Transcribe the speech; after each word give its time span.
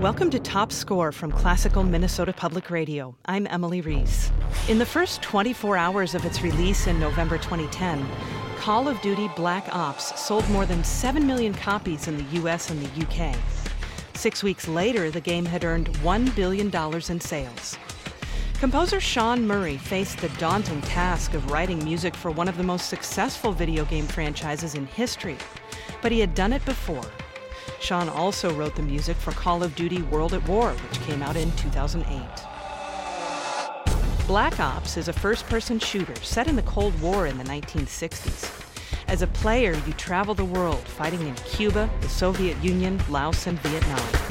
Welcome 0.00 0.30
to 0.30 0.38
Top 0.38 0.72
Score 0.72 1.12
from 1.12 1.30
Classical 1.30 1.82
Minnesota 1.82 2.32
Public 2.32 2.70
Radio. 2.70 3.14
I'm 3.26 3.46
Emily 3.48 3.82
Reese. 3.82 4.32
In 4.66 4.78
the 4.78 4.86
first 4.86 5.20
24 5.20 5.76
hours 5.76 6.14
of 6.14 6.24
its 6.24 6.40
release 6.40 6.86
in 6.86 6.98
November 6.98 7.36
2010, 7.36 8.08
Call 8.56 8.88
of 8.88 8.98
Duty 9.02 9.28
Black 9.36 9.68
Ops 9.76 10.18
sold 10.18 10.48
more 10.48 10.64
than 10.64 10.82
7 10.82 11.26
million 11.26 11.52
copies 11.52 12.08
in 12.08 12.16
the 12.16 12.40
US 12.40 12.70
and 12.70 12.80
the 12.80 13.02
UK. 13.02 13.36
Six 14.14 14.42
weeks 14.42 14.66
later, 14.66 15.10
the 15.10 15.20
game 15.20 15.44
had 15.44 15.66
earned 15.66 15.90
$1 15.96 16.34
billion 16.34 16.74
in 17.10 17.20
sales. 17.20 17.76
Composer 18.54 19.00
Sean 19.00 19.46
Murray 19.46 19.76
faced 19.76 20.16
the 20.16 20.30
daunting 20.38 20.80
task 20.80 21.34
of 21.34 21.50
writing 21.50 21.84
music 21.84 22.14
for 22.14 22.30
one 22.30 22.48
of 22.48 22.56
the 22.56 22.64
most 22.64 22.88
successful 22.88 23.52
video 23.52 23.84
game 23.84 24.06
franchises 24.06 24.76
in 24.76 24.86
history, 24.86 25.36
but 26.00 26.10
he 26.10 26.20
had 26.20 26.34
done 26.34 26.54
it 26.54 26.64
before. 26.64 27.04
Sean 27.78 28.08
also 28.08 28.52
wrote 28.54 28.74
the 28.74 28.82
music 28.82 29.16
for 29.16 29.32
Call 29.32 29.62
of 29.62 29.74
Duty 29.76 30.02
World 30.02 30.34
at 30.34 30.46
War, 30.48 30.70
which 30.72 31.00
came 31.02 31.22
out 31.22 31.36
in 31.36 31.52
2008. 31.52 32.20
Black 34.26 34.58
Ops 34.60 34.96
is 34.96 35.08
a 35.08 35.12
first 35.12 35.46
person 35.46 35.78
shooter 35.78 36.14
set 36.16 36.48
in 36.48 36.56
the 36.56 36.62
Cold 36.62 36.98
War 37.00 37.26
in 37.26 37.36
the 37.36 37.44
1960s. 37.44 38.48
As 39.08 39.22
a 39.22 39.26
player, 39.26 39.72
you 39.86 39.92
travel 39.94 40.34
the 40.34 40.44
world 40.44 40.78
fighting 40.80 41.26
in 41.26 41.34
Cuba, 41.34 41.90
the 42.00 42.08
Soviet 42.08 42.56
Union, 42.62 43.00
Laos, 43.08 43.46
and 43.46 43.58
Vietnam. 43.60 44.29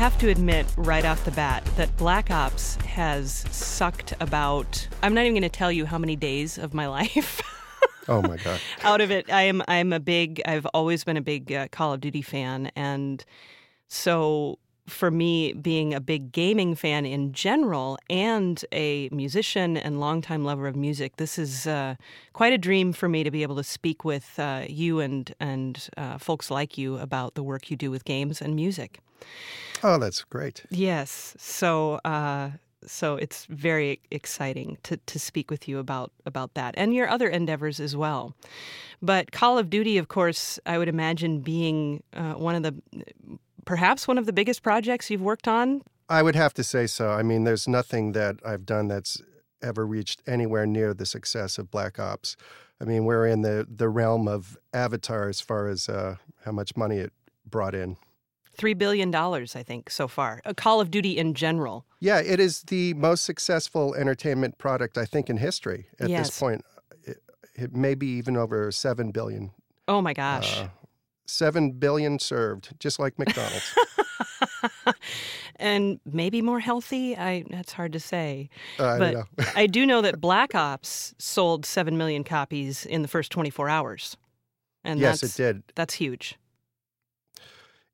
Have 0.00 0.16
to 0.16 0.30
admit 0.30 0.64
right 0.78 1.04
off 1.04 1.22
the 1.26 1.30
bat 1.32 1.62
that 1.76 1.94
Black 1.98 2.30
Ops 2.30 2.76
has 2.76 3.44
sucked 3.50 4.14
about 4.18 4.88
I'm 5.02 5.12
not 5.12 5.26
even 5.26 5.34
going 5.34 5.42
to 5.42 5.50
tell 5.50 5.70
you 5.70 5.84
how 5.84 5.98
many 5.98 6.16
days 6.16 6.56
of 6.56 6.72
my 6.72 6.86
life. 6.98 7.42
oh 8.08 8.22
my 8.22 8.38
god. 8.38 8.62
out 8.82 9.02
of 9.02 9.10
it. 9.10 9.30
I 9.30 9.42
am 9.42 9.62
I'm 9.68 9.92
a 9.92 10.00
big 10.00 10.40
I've 10.46 10.64
always 10.72 11.04
been 11.04 11.18
a 11.18 11.20
big 11.20 11.52
uh, 11.52 11.68
Call 11.68 11.92
of 11.92 12.00
Duty 12.00 12.22
fan 12.22 12.72
and 12.74 13.22
so 13.88 14.58
for 14.88 15.10
me 15.10 15.52
being 15.52 15.92
a 15.92 16.00
big 16.00 16.32
gaming 16.32 16.74
fan 16.74 17.04
in 17.04 17.34
general 17.34 17.98
and 18.08 18.64
a 18.72 19.10
musician 19.12 19.76
and 19.76 20.00
longtime 20.00 20.46
lover 20.46 20.66
of 20.66 20.76
music, 20.76 21.16
this 21.16 21.38
is 21.38 21.66
uh, 21.66 21.94
quite 22.32 22.54
a 22.54 22.58
dream 22.58 22.94
for 22.94 23.06
me 23.06 23.22
to 23.22 23.30
be 23.30 23.42
able 23.42 23.56
to 23.56 23.64
speak 23.64 24.02
with 24.02 24.38
uh, 24.38 24.64
you 24.66 24.98
and 24.98 25.34
and 25.38 25.90
uh, 25.98 26.16
folks 26.16 26.50
like 26.50 26.78
you 26.78 26.96
about 26.96 27.34
the 27.34 27.42
work 27.42 27.70
you 27.70 27.76
do 27.76 27.90
with 27.90 28.06
games 28.06 28.40
and 28.40 28.56
music. 28.56 29.00
Oh, 29.82 29.98
that's 29.98 30.22
great. 30.24 30.64
Yes. 30.70 31.34
So, 31.38 31.94
uh, 32.04 32.50
so 32.84 33.16
it's 33.16 33.46
very 33.46 34.00
exciting 34.10 34.78
to, 34.84 34.96
to 34.96 35.18
speak 35.18 35.50
with 35.50 35.68
you 35.68 35.78
about 35.78 36.12
about 36.26 36.54
that 36.54 36.74
and 36.76 36.94
your 36.94 37.08
other 37.08 37.28
endeavors 37.28 37.80
as 37.80 37.96
well. 37.96 38.34
But 39.02 39.32
Call 39.32 39.58
of 39.58 39.70
Duty, 39.70 39.98
of 39.98 40.08
course, 40.08 40.58
I 40.66 40.78
would 40.78 40.88
imagine 40.88 41.40
being 41.40 42.02
uh, 42.14 42.34
one 42.34 42.54
of 42.54 42.62
the 42.62 42.74
perhaps 43.64 44.08
one 44.08 44.18
of 44.18 44.26
the 44.26 44.32
biggest 44.32 44.62
projects 44.62 45.10
you've 45.10 45.22
worked 45.22 45.48
on. 45.48 45.82
I 46.08 46.22
would 46.22 46.36
have 46.36 46.54
to 46.54 46.64
say 46.64 46.86
so. 46.86 47.10
I 47.10 47.22
mean, 47.22 47.44
there's 47.44 47.68
nothing 47.68 48.12
that 48.12 48.36
I've 48.44 48.66
done 48.66 48.88
that's 48.88 49.22
ever 49.62 49.86
reached 49.86 50.22
anywhere 50.26 50.66
near 50.66 50.94
the 50.94 51.06
success 51.06 51.58
of 51.58 51.70
Black 51.70 51.98
Ops. 51.98 52.36
I 52.80 52.84
mean, 52.84 53.04
we're 53.04 53.26
in 53.26 53.42
the 53.42 53.66
the 53.68 53.88
realm 53.88 54.26
of 54.26 54.58
Avatar 54.72 55.28
as 55.28 55.40
far 55.40 55.68
as 55.68 55.88
uh, 55.88 56.16
how 56.44 56.52
much 56.52 56.76
money 56.76 56.96
it 56.96 57.12
brought 57.48 57.74
in. 57.74 57.96
Three 58.60 58.74
billion 58.74 59.10
dollars, 59.10 59.56
I 59.56 59.62
think, 59.62 59.88
so 59.90 60.06
far. 60.06 60.42
A 60.44 60.52
Call 60.54 60.80
of 60.82 60.90
Duty 60.90 61.16
in 61.16 61.32
general. 61.32 61.86
Yeah, 61.98 62.20
it 62.20 62.38
is 62.38 62.62
the 62.64 62.92
most 62.94 63.24
successful 63.24 63.94
entertainment 63.94 64.58
product 64.58 64.98
I 64.98 65.06
think 65.06 65.30
in 65.30 65.38
history 65.38 65.86
at 65.98 66.10
Yes. 66.10 66.26
this 66.28 66.38
point. 66.38 66.62
It, 67.04 67.22
it 67.54 67.74
may 67.74 67.94
be 67.94 68.06
even 68.18 68.36
over 68.36 68.70
seven 68.70 69.12
billion. 69.12 69.50
Oh 69.88 70.02
my 70.02 70.12
gosh. 70.12 70.60
Uh, 70.60 70.68
seven 71.26 71.70
billion 71.72 72.18
served, 72.18 72.74
just 72.78 72.98
like 72.98 73.18
McDonald's. 73.18 73.74
and 75.56 76.00
maybe 76.04 76.42
more 76.42 76.60
healthy. 76.60 77.16
I 77.16 77.44
that's 77.50 77.72
hard 77.72 77.92
to 77.94 78.00
say. 78.00 78.50
I 78.78 78.98
but 78.98 79.14
know. 79.14 79.24
I 79.56 79.66
do 79.66 79.86
know 79.86 80.02
that 80.02 80.20
Black 80.20 80.54
Ops 80.54 81.14
sold 81.18 81.64
seven 81.64 81.96
million 81.96 82.24
copies 82.24 82.84
in 82.86 83.02
the 83.02 83.08
first 83.08 83.32
24 83.32 83.68
hours, 83.68 84.16
and 84.84 85.00
yes, 85.00 85.20
that's 85.22 85.38
it 85.38 85.42
did. 85.42 85.62
that's 85.74 85.94
huge. 85.94 86.36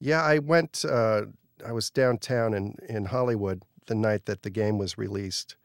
Yeah, 0.01 0.23
I 0.23 0.39
went. 0.39 0.85
Uh, 0.85 1.23
I 1.67 1.73
was 1.73 1.91
downtown 1.91 2.55
in 2.55 2.77
in 2.89 3.07
Hollywood 3.07 3.63
the 3.87 3.95
night 3.95 4.27
that 4.27 4.43
the 4.43 4.51
game 4.51 4.79
was 4.79 4.99
released, 4.99 5.57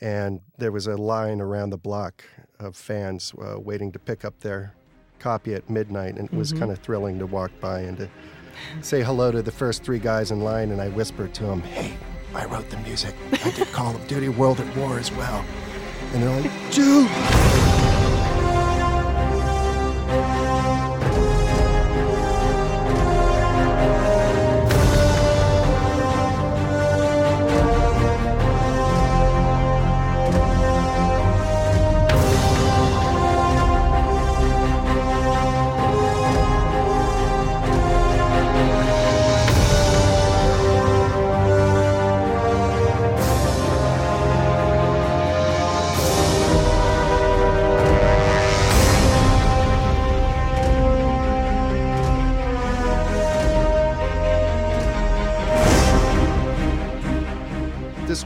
and 0.00 0.40
there 0.58 0.72
was 0.72 0.86
a 0.86 0.96
line 0.96 1.40
around 1.40 1.70
the 1.70 1.78
block 1.78 2.24
of 2.58 2.76
fans 2.76 3.32
uh, 3.42 3.58
waiting 3.58 3.90
to 3.92 3.98
pick 3.98 4.24
up 4.24 4.40
their 4.40 4.74
copy 5.18 5.54
at 5.54 5.70
midnight, 5.70 6.16
and 6.18 6.28
it 6.28 6.34
was 6.34 6.52
Mhm. 6.52 6.58
kind 6.58 6.72
of 6.72 6.78
thrilling 6.80 7.18
to 7.18 7.26
walk 7.26 7.50
by 7.60 7.80
and 7.80 7.96
to 7.98 8.08
say 8.82 9.02
hello 9.02 9.30
to 9.32 9.40
the 9.42 9.50
first 9.52 9.82
three 9.82 9.98
guys 9.98 10.30
in 10.30 10.40
line. 10.40 10.70
And 10.70 10.80
I 10.80 10.88
whispered 10.90 11.32
to 11.34 11.44
them, 11.44 11.62
"Hey, 11.62 11.96
I 12.34 12.44
wrote 12.44 12.68
the 12.70 12.76
music. 12.78 13.14
I 13.44 13.50
did 13.50 13.68
Call 13.72 13.94
of 13.96 14.06
Duty 14.06 14.28
World 14.28 14.60
at 14.60 14.76
War 14.76 14.98
as 14.98 15.10
well." 15.12 15.42
And 16.12 16.22
they're 16.22 16.40
like, 16.40 16.52
"Dude." 16.70 17.10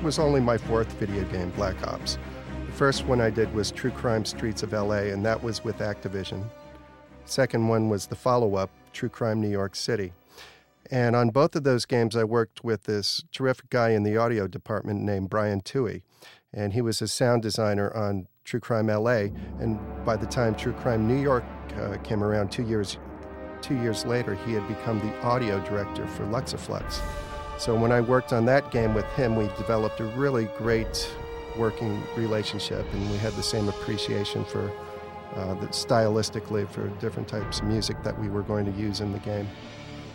Was 0.08 0.18
only 0.18 0.40
my 0.40 0.56
fourth 0.56 0.90
video 0.92 1.22
game, 1.24 1.50
Black 1.50 1.86
Ops. 1.86 2.16
The 2.64 2.72
first 2.72 3.04
one 3.04 3.20
I 3.20 3.28
did 3.28 3.52
was 3.54 3.70
True 3.70 3.90
Crime 3.90 4.24
Streets 4.24 4.62
of 4.62 4.72
LA, 4.72 5.10
and 5.12 5.22
that 5.26 5.42
was 5.42 5.62
with 5.62 5.80
Activision. 5.80 6.48
Second 7.26 7.68
one 7.68 7.90
was 7.90 8.06
the 8.06 8.16
follow 8.16 8.54
up, 8.54 8.70
True 8.94 9.10
Crime 9.10 9.38
New 9.38 9.50
York 9.50 9.76
City. 9.76 10.14
And 10.90 11.14
on 11.14 11.28
both 11.28 11.54
of 11.54 11.64
those 11.64 11.84
games, 11.84 12.16
I 12.16 12.24
worked 12.24 12.64
with 12.64 12.84
this 12.84 13.22
terrific 13.32 13.68
guy 13.68 13.90
in 13.90 14.02
the 14.02 14.16
audio 14.16 14.46
department 14.46 15.02
named 15.02 15.28
Brian 15.28 15.60
Tuey. 15.60 16.00
And 16.54 16.72
he 16.72 16.80
was 16.80 17.02
a 17.02 17.06
sound 17.06 17.42
designer 17.42 17.94
on 17.94 18.28
True 18.44 18.60
Crime 18.60 18.86
LA. 18.86 19.28
And 19.60 19.78
by 20.06 20.16
the 20.16 20.24
time 20.24 20.54
True 20.54 20.72
Crime 20.72 21.06
New 21.06 21.20
York 21.20 21.44
uh, 21.76 21.98
came 21.98 22.24
around 22.24 22.50
two 22.50 22.66
years, 22.66 22.96
two 23.60 23.76
years 23.82 24.06
later, 24.06 24.36
he 24.46 24.54
had 24.54 24.66
become 24.68 25.00
the 25.00 25.20
audio 25.20 25.62
director 25.66 26.06
for 26.06 26.24
Luxoflux. 26.24 27.02
So 27.58 27.74
when 27.74 27.90
I 27.90 28.00
worked 28.00 28.32
on 28.32 28.44
that 28.46 28.70
game 28.70 28.94
with 28.94 29.06
him, 29.14 29.34
we 29.34 29.48
developed 29.58 29.98
a 29.98 30.04
really 30.04 30.44
great 30.56 31.10
working 31.56 32.00
relationship, 32.16 32.86
and 32.92 33.10
we 33.10 33.16
had 33.16 33.32
the 33.32 33.42
same 33.42 33.68
appreciation 33.68 34.44
for 34.44 34.70
uh, 35.34 35.56
stylistically 35.66 36.68
for 36.70 36.86
different 37.00 37.26
types 37.26 37.58
of 37.58 37.66
music 37.66 38.00
that 38.04 38.18
we 38.18 38.28
were 38.28 38.42
going 38.42 38.64
to 38.64 38.70
use 38.80 39.00
in 39.00 39.12
the 39.12 39.18
game. 39.18 39.48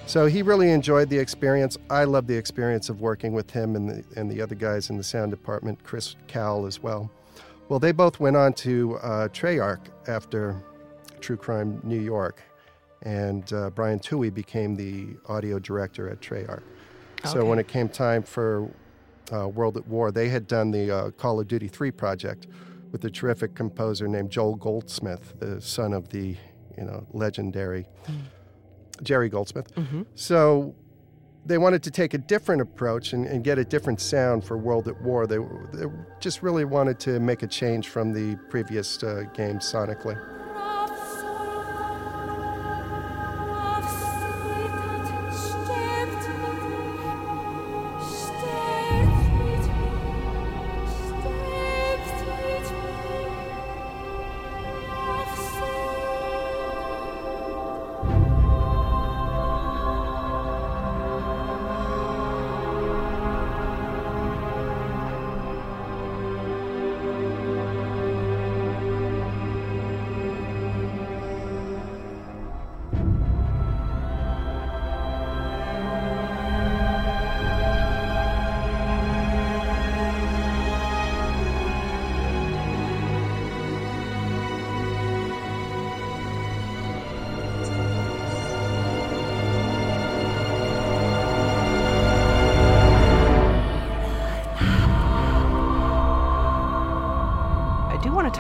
So 0.06 0.25
he 0.25 0.41
really 0.41 0.71
enjoyed 0.71 1.09
the 1.09 1.17
experience. 1.17 1.77
I 1.89 2.06
loved 2.06 2.29
the 2.29 2.35
experience 2.35 2.89
of 2.89 3.01
working 3.01 3.33
with 3.33 3.51
him 3.51 3.75
and 3.75 3.89
the, 3.89 4.03
and 4.19 4.31
the 4.31 4.41
other 4.41 4.56
guys 4.56 4.89
in 4.89 4.97
the 4.97 5.03
sound 5.03 5.31
department, 5.31 5.83
Chris 5.83 6.15
Cowell 6.27 6.65
as 6.65 6.81
well. 6.81 7.12
Well, 7.67 7.79
they 7.79 7.91
both 7.91 8.21
went 8.21 8.38
on 8.38 8.53
to 8.53 8.97
uh, 8.97 9.27
Treyarch 9.29 9.81
after 10.07 10.62
True 11.19 11.38
Crime 11.38 11.81
New 11.83 12.00
York, 12.00 12.41
and 13.01 13.51
uh, 13.51 13.69
Brian 13.69 14.00
Tuey 14.00 14.33
became 14.33 14.75
the 14.75 15.07
audio 15.27 15.59
director 15.59 16.09
at 16.09 16.21
Treyarch. 16.21 16.63
So 17.31 17.45
when 17.45 17.59
it 17.59 17.67
came 17.67 17.87
time 17.89 18.23
for 18.23 18.69
uh, 19.31 19.47
World 19.47 19.77
at 19.77 19.87
War, 19.87 20.11
they 20.11 20.29
had 20.29 20.47
done 20.47 20.71
the 20.71 20.91
uh, 20.91 21.09
Call 21.11 21.39
of 21.39 21.47
Duty 21.47 21.67
3 21.67 21.91
project 21.91 22.47
with 22.91 23.05
a 23.05 23.09
terrific 23.09 23.55
composer 23.55 24.07
named 24.07 24.29
Joel 24.29 24.55
Goldsmith, 24.55 25.33
the 25.39 25.59
son 25.61 25.93
of 25.93 26.09
the 26.09 26.35
you 26.77 26.83
know 26.83 27.05
legendary 27.13 27.85
Jerry 29.01 29.29
Goldsmith. 29.29 29.73
Mhm. 29.75 30.05
So 30.15 30.75
they 31.45 31.57
wanted 31.57 31.83
to 31.83 31.91
take 31.91 32.13
a 32.13 32.17
different 32.17 32.61
approach 32.61 33.13
and, 33.13 33.25
and 33.25 33.43
get 33.43 33.57
a 33.57 33.65
different 33.65 33.99
sound 33.99 34.43
for 34.45 34.57
World 34.57 34.87
at 34.87 35.01
War. 35.01 35.27
They, 35.27 35.37
they 35.73 35.85
just 36.19 36.41
really 36.41 36.63
wanted 36.65 36.99
to 37.01 37.19
make 37.19 37.43
a 37.43 37.47
change 37.47 37.89
from 37.89 38.13
the 38.13 38.37
previous 38.49 39.03
uh, 39.03 39.23
game 39.33 39.59
sonically. 39.59 40.17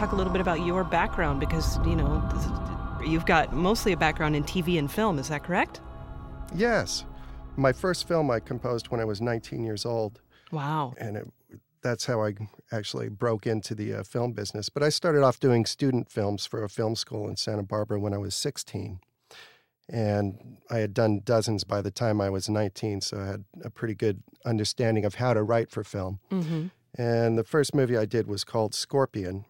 Talk 0.03 0.11
a 0.11 0.15
little 0.17 0.33
bit 0.33 0.41
about 0.41 0.65
your 0.65 0.83
background 0.83 1.39
because, 1.39 1.77
you 1.85 1.95
know, 1.95 2.21
you've 3.05 3.25
got 3.25 3.53
mostly 3.53 3.93
a 3.93 3.97
background 3.97 4.35
in 4.35 4.43
TV 4.43 4.77
and 4.77 4.91
film, 4.91 5.17
is 5.17 5.29
that 5.29 5.45
correct? 5.45 5.79
Yes. 6.53 7.05
My 7.55 7.71
first 7.71 8.05
film 8.05 8.29
I 8.29 8.41
composed 8.41 8.89
when 8.89 8.99
I 8.99 9.05
was 9.05 9.21
19 9.21 9.63
years 9.63 9.85
old. 9.85 10.19
Wow. 10.51 10.93
And 10.97 11.15
it, 11.15 11.31
that's 11.81 12.05
how 12.05 12.21
I 12.21 12.33
actually 12.69 13.07
broke 13.07 13.47
into 13.47 13.73
the 13.73 13.93
uh, 13.93 14.03
film 14.03 14.33
business. 14.33 14.67
But 14.67 14.83
I 14.83 14.89
started 14.89 15.23
off 15.23 15.39
doing 15.39 15.65
student 15.65 16.11
films 16.11 16.45
for 16.45 16.65
a 16.65 16.69
film 16.69 16.97
school 16.97 17.29
in 17.29 17.37
Santa 17.37 17.63
Barbara 17.63 17.97
when 17.97 18.13
I 18.13 18.17
was 18.17 18.35
16. 18.35 18.99
And 19.87 20.57
I 20.69 20.79
had 20.79 20.93
done 20.93 21.21
dozens 21.23 21.63
by 21.63 21.81
the 21.81 21.91
time 21.91 22.19
I 22.19 22.29
was 22.29 22.49
19, 22.49 22.99
so 22.99 23.19
I 23.19 23.25
had 23.25 23.45
a 23.63 23.69
pretty 23.69 23.95
good 23.95 24.21
understanding 24.45 25.05
of 25.05 25.15
how 25.15 25.33
to 25.33 25.43
write 25.43 25.71
for 25.71 25.85
film. 25.85 26.19
Mm-hmm. 26.29 26.67
And 27.01 27.37
the 27.37 27.43
first 27.45 27.73
movie 27.73 27.97
I 27.97 28.05
did 28.05 28.27
was 28.27 28.43
called 28.43 28.75
Scorpion, 28.75 29.45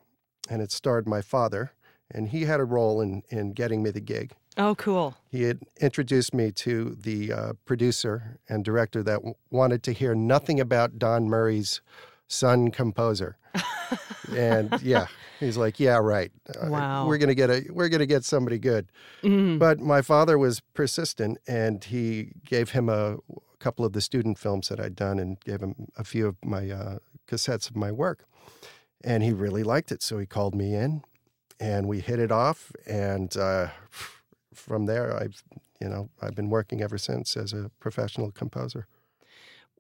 and 0.50 0.62
it 0.62 0.72
starred 0.72 1.08
my 1.08 1.22
father, 1.22 1.72
and 2.12 2.30
he 2.30 2.44
had 2.46 2.60
a 2.60 2.66
role 2.66 3.02
in, 3.02 3.24
in 3.30 3.54
getting 3.54 3.82
me 3.84 3.90
the 3.92 4.02
gig. 4.02 4.34
Oh, 4.58 4.76
cool. 4.76 5.16
He 5.32 5.44
had 5.44 5.62
introduced 5.82 6.34
me 6.34 6.52
to 6.52 6.96
the 7.02 7.34
uh, 7.34 7.54
producer 7.66 8.40
and 8.48 8.64
director 8.64 9.02
that 9.02 9.16
w- 9.16 9.34
wanted 9.50 9.82
to 9.84 9.94
hear 9.94 10.14
nothing 10.14 10.60
about 10.60 11.00
Don 11.00 11.28
Murray's 11.28 11.82
son 12.28 12.70
composer. 12.70 13.36
and 14.36 14.80
yeah, 14.82 15.08
he's 15.40 15.58
like, 15.58 15.80
yeah, 15.80 15.98
right. 15.98 16.32
Uh, 16.60 16.70
Wow. 16.70 17.08
We're 17.08 17.18
gonna 17.18 17.36
get 17.36 17.50
a 17.50 17.66
we're 17.72 17.90
gonna 17.90 18.06
get 18.06 18.24
somebody 18.26 18.58
good. 18.60 18.88
Mhm. 19.24 19.60
But 19.60 19.80
my 19.80 20.02
father 20.02 20.38
was 20.38 20.60
persistent, 20.74 21.38
and 21.48 21.84
he 21.84 22.34
gave 22.46 22.72
him 22.72 22.90
a 22.90 23.18
couple 23.60 23.86
of 23.86 23.94
the 23.94 24.02
student 24.02 24.38
films 24.38 24.70
that 24.70 24.80
I'd 24.80 24.96
done, 24.96 25.20
and 25.20 25.40
gave 25.42 25.62
him 25.62 25.88
a 25.98 26.04
few 26.04 26.28
of 26.28 26.36
my 26.44 26.70
uh, 26.70 26.98
cassettes 27.28 27.70
of 27.70 27.76
my 27.76 27.92
work. 27.92 28.26
And 29.04 29.24
he 29.24 29.34
really 29.34 29.64
liked 29.64 29.92
it, 29.92 30.02
so 30.02 30.18
he 30.18 30.26
called 30.26 30.56
me 30.56 30.74
in, 30.76 31.04
and 31.60 31.88
we 31.88 32.00
hit 32.00 32.20
it 32.20 32.32
off. 32.32 32.72
And 32.88 33.36
uh, 33.36 33.68
from 34.54 34.86
there, 34.86 35.16
I've 35.16 35.44
you 35.82 35.90
know 35.90 36.10
I've 36.22 36.36
been 36.36 36.50
working 36.50 36.82
ever 36.82 36.98
since 36.98 37.36
as 37.36 37.54
a 37.54 37.70
professional 37.80 38.32
composer. 38.32 38.88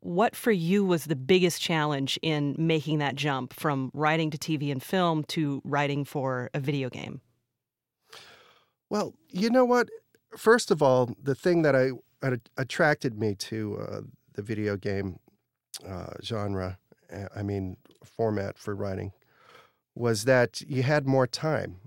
What 0.01 0.35
for 0.35 0.51
you 0.51 0.83
was 0.83 1.05
the 1.05 1.15
biggest 1.15 1.61
challenge 1.61 2.19
in 2.21 2.55
making 2.57 2.97
that 2.99 3.15
jump 3.15 3.53
from 3.53 3.89
writing 3.93 4.29
to 4.31 4.37
TV 4.37 4.69
and 4.69 4.83
film 4.83 5.23
to 5.29 5.61
writing 5.63 6.03
for 6.03 6.49
a 6.53 6.59
video 6.59 6.89
game? 6.89 7.21
Well, 8.89 9.13
you 9.29 9.49
know 9.49 9.63
what? 9.63 9.87
First 10.37 10.71
of 10.71 10.83
all, 10.83 11.15
the 11.21 11.35
thing 11.35 11.61
that 11.61 11.73
I 11.73 11.91
attracted 12.57 13.17
me 13.17 13.35
to 13.35 13.77
uh, 13.79 14.01
the 14.33 14.41
video 14.41 14.75
game 14.75 15.19
uh, 15.87 16.13
genre, 16.21 16.77
uh, 17.11 17.27
I 17.35 17.43
mean, 17.43 17.77
format 18.05 18.57
for 18.57 18.75
writing, 18.75 19.11
was 19.95 20.25
that 20.25 20.61
you 20.61 20.83
had 20.83 21.07
more 21.07 21.27
time. 21.27 21.77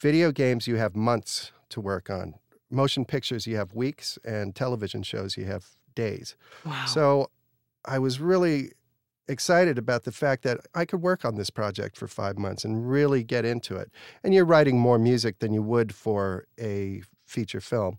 Video 0.00 0.32
games, 0.32 0.66
you 0.66 0.76
have 0.76 0.96
months 0.96 1.52
to 1.70 1.80
work 1.80 2.10
on. 2.10 2.34
Motion 2.70 3.04
pictures, 3.04 3.46
you 3.46 3.56
have 3.56 3.74
weeks, 3.74 4.18
and 4.24 4.54
television 4.54 5.02
shows, 5.02 5.36
you 5.36 5.44
have 5.44 5.66
days. 5.94 6.36
Wow. 6.64 6.86
So 6.86 7.30
I 7.84 7.98
was 7.98 8.20
really 8.20 8.72
excited 9.28 9.78
about 9.78 10.04
the 10.04 10.12
fact 10.12 10.42
that 10.42 10.58
I 10.74 10.84
could 10.84 11.00
work 11.00 11.24
on 11.24 11.36
this 11.36 11.50
project 11.50 11.96
for 11.96 12.06
five 12.06 12.36
months 12.36 12.64
and 12.64 12.90
really 12.90 13.22
get 13.22 13.44
into 13.44 13.76
it. 13.76 13.90
And 14.22 14.34
you're 14.34 14.44
writing 14.44 14.78
more 14.78 14.98
music 14.98 15.38
than 15.38 15.52
you 15.52 15.62
would 15.62 15.94
for 15.94 16.46
a 16.60 17.02
feature 17.24 17.60
film. 17.60 17.98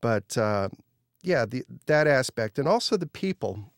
But 0.00 0.38
uh, 0.38 0.70
yeah, 1.22 1.44
the, 1.44 1.64
that 1.86 2.06
aspect, 2.06 2.58
and 2.58 2.66
also 2.66 2.96
the 2.96 3.06
people. 3.06 3.72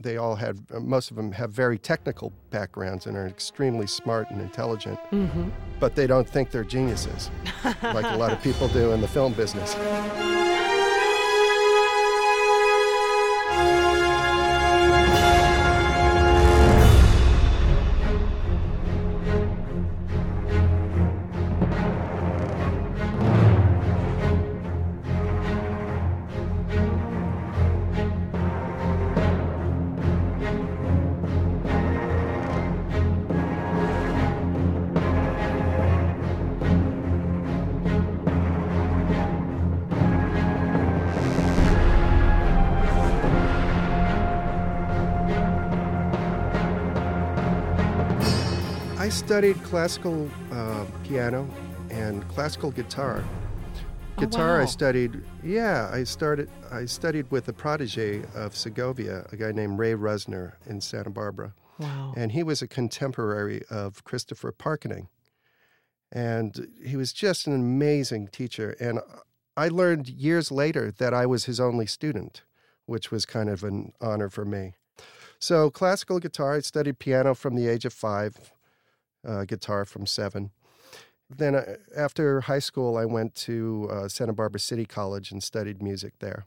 They 0.00 0.16
all 0.16 0.36
had, 0.36 0.58
most 0.70 1.10
of 1.10 1.16
them 1.16 1.32
have 1.32 1.50
very 1.50 1.76
technical 1.76 2.32
backgrounds 2.50 3.06
and 3.06 3.16
are 3.16 3.26
extremely 3.26 3.86
smart 3.86 4.30
and 4.30 4.40
intelligent, 4.40 4.98
hmm 5.10 5.48
but 5.80 5.94
they 5.94 6.08
don't 6.08 6.28
think 6.28 6.50
they're 6.50 6.64
geniuses, 6.64 7.30
like 7.64 8.04
a 8.04 8.16
lot 8.16 8.32
of 8.32 8.42
people 8.42 8.66
do 8.66 8.90
in 8.90 9.00
the 9.00 9.06
film 9.06 9.32
business. 9.32 9.76
Studied 49.28 49.62
classical 49.62 50.26
uh, 50.50 50.86
piano 51.04 51.46
and 51.90 52.26
classical 52.28 52.70
guitar. 52.70 53.22
Oh, 54.16 54.20
Guitar 54.22 54.62
I 54.62 54.64
studied. 54.64 55.22
Yeah, 55.44 55.90
I 55.92 56.04
started. 56.04 56.48
I 56.72 56.86
studied 56.86 57.30
with 57.30 57.46
a 57.46 57.52
protege 57.52 58.22
of 58.34 58.56
Segovia, 58.56 59.26
a 59.30 59.36
guy 59.36 59.52
named 59.52 59.78
Ray 59.78 59.92
Rusner 59.92 60.54
in 60.64 60.80
Santa 60.80 61.10
Barbara, 61.10 61.52
Wow. 61.78 62.14
and 62.16 62.32
he 62.32 62.42
was 62.42 62.62
a 62.62 62.66
contemporary 62.66 63.60
of 63.68 64.02
Christopher 64.02 64.50
Parkening, 64.50 65.08
and 66.10 66.66
he 66.82 66.96
was 66.96 67.12
just 67.12 67.46
an 67.46 67.52
amazing 67.52 68.28
teacher. 68.28 68.76
And 68.80 68.98
I 69.58 69.68
learned 69.68 70.08
years 70.08 70.50
later 70.50 70.90
that 70.92 71.12
I 71.12 71.26
was 71.26 71.44
his 71.44 71.60
only 71.60 71.84
student, 71.84 72.44
which 72.86 73.10
was 73.10 73.26
kind 73.26 73.50
of 73.50 73.62
an 73.62 73.92
honor 74.00 74.30
for 74.30 74.46
me. 74.46 74.72
So 75.38 75.68
classical 75.68 76.18
guitar. 76.18 76.54
I 76.54 76.60
studied 76.60 76.98
piano 76.98 77.34
from 77.34 77.56
the 77.56 77.68
age 77.68 77.84
of 77.84 77.92
five 77.92 78.38
uh, 79.28 79.44
guitar 79.44 79.84
from 79.84 80.06
seven. 80.06 80.50
Then, 81.30 81.54
uh, 81.54 81.76
after 81.96 82.40
high 82.42 82.58
school, 82.58 82.96
I 82.96 83.04
went 83.04 83.34
to 83.46 83.88
uh, 83.90 84.08
Santa 84.08 84.32
Barbara 84.32 84.60
City 84.60 84.86
College 84.86 85.30
and 85.30 85.42
studied 85.42 85.82
music 85.82 86.14
there. 86.20 86.46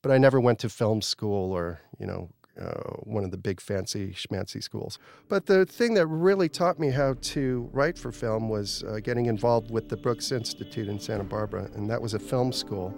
But 0.00 0.10
I 0.10 0.18
never 0.18 0.40
went 0.40 0.58
to 0.60 0.68
film 0.68 1.02
school 1.02 1.52
or, 1.52 1.80
you 1.98 2.06
know, 2.06 2.30
uh, 2.60 2.92
one 3.00 3.24
of 3.24 3.30
the 3.30 3.36
big 3.36 3.60
fancy 3.60 4.08
schmancy 4.08 4.62
schools. 4.62 4.98
But 5.28 5.46
the 5.46 5.64
thing 5.64 5.94
that 5.94 6.06
really 6.06 6.48
taught 6.48 6.78
me 6.78 6.90
how 6.90 7.14
to 7.20 7.68
write 7.72 7.98
for 7.98 8.12
film 8.12 8.48
was 8.48 8.84
uh, 8.84 9.00
getting 9.02 9.26
involved 9.26 9.70
with 9.70 9.88
the 9.88 9.96
Brooks 9.96 10.32
Institute 10.32 10.88
in 10.88 10.98
Santa 10.98 11.24
Barbara, 11.24 11.70
and 11.74 11.88
that 11.90 12.00
was 12.00 12.14
a 12.14 12.18
film 12.18 12.52
school. 12.52 12.94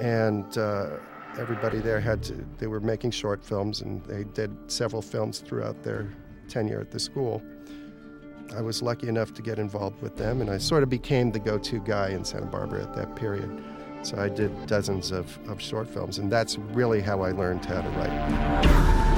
And 0.00 0.56
uh, 0.58 0.98
everybody 1.38 1.78
there 1.78 2.00
had 2.00 2.22
to, 2.24 2.46
they 2.58 2.66
were 2.66 2.80
making 2.80 3.10
short 3.12 3.44
films, 3.44 3.80
and 3.80 4.04
they 4.04 4.24
did 4.24 4.50
several 4.70 5.02
films 5.02 5.38
throughout 5.40 5.82
their 5.82 6.10
tenure 6.48 6.80
at 6.80 6.90
the 6.90 7.00
school. 7.00 7.42
I 8.52 8.60
was 8.60 8.82
lucky 8.82 9.08
enough 9.08 9.32
to 9.34 9.42
get 9.42 9.58
involved 9.58 10.00
with 10.02 10.16
them, 10.16 10.40
and 10.40 10.50
I 10.50 10.58
sort 10.58 10.82
of 10.82 10.90
became 10.90 11.32
the 11.32 11.38
go 11.38 11.58
to 11.58 11.80
guy 11.80 12.10
in 12.10 12.24
Santa 12.24 12.46
Barbara 12.46 12.82
at 12.82 12.94
that 12.94 13.16
period. 13.16 13.62
So 14.02 14.18
I 14.18 14.28
did 14.28 14.66
dozens 14.66 15.12
of, 15.12 15.38
of 15.48 15.60
short 15.60 15.88
films, 15.88 16.18
and 16.18 16.30
that's 16.30 16.58
really 16.58 17.00
how 17.00 17.22
I 17.22 17.32
learned 17.32 17.64
how 17.64 17.80
to 17.80 17.88
write. 17.90 19.13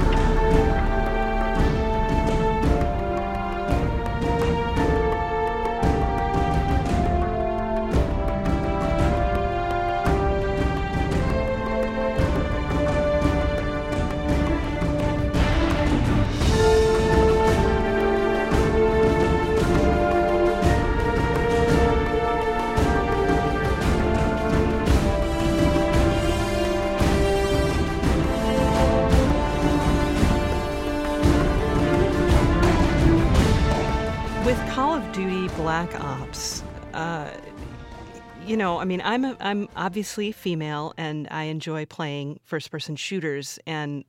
I'm 39.39 39.69
obviously 39.75 40.31
female, 40.31 40.93
and 40.97 41.27
I 41.31 41.43
enjoy 41.43 41.85
playing 41.85 42.39
first-person 42.43 42.95
shooters. 42.95 43.59
And 43.65 44.03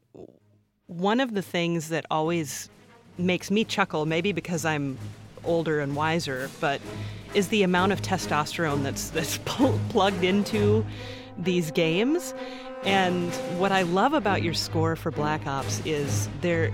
one 0.86 1.20
of 1.20 1.34
the 1.34 1.42
things 1.42 1.88
that 1.90 2.06
always 2.10 2.70
makes 3.18 3.50
me 3.50 3.64
chuckle, 3.64 4.06
maybe 4.06 4.32
because 4.32 4.64
I'm 4.64 4.98
older 5.44 5.80
and 5.80 5.94
wiser, 5.94 6.50
but 6.60 6.80
is 7.34 7.48
the 7.48 7.62
amount 7.62 7.92
of 7.92 8.02
testosterone 8.02 8.82
that's 8.82 9.10
that's 9.10 9.38
pl- 9.44 9.78
plugged 9.90 10.24
into 10.24 10.84
these 11.36 11.70
games. 11.70 12.34
And 12.84 13.32
what 13.58 13.72
I 13.72 13.82
love 13.82 14.12
about 14.12 14.42
your 14.42 14.54
score 14.54 14.96
for 14.96 15.10
Black 15.10 15.46
Ops 15.46 15.82
is 15.84 16.28
there 16.40 16.72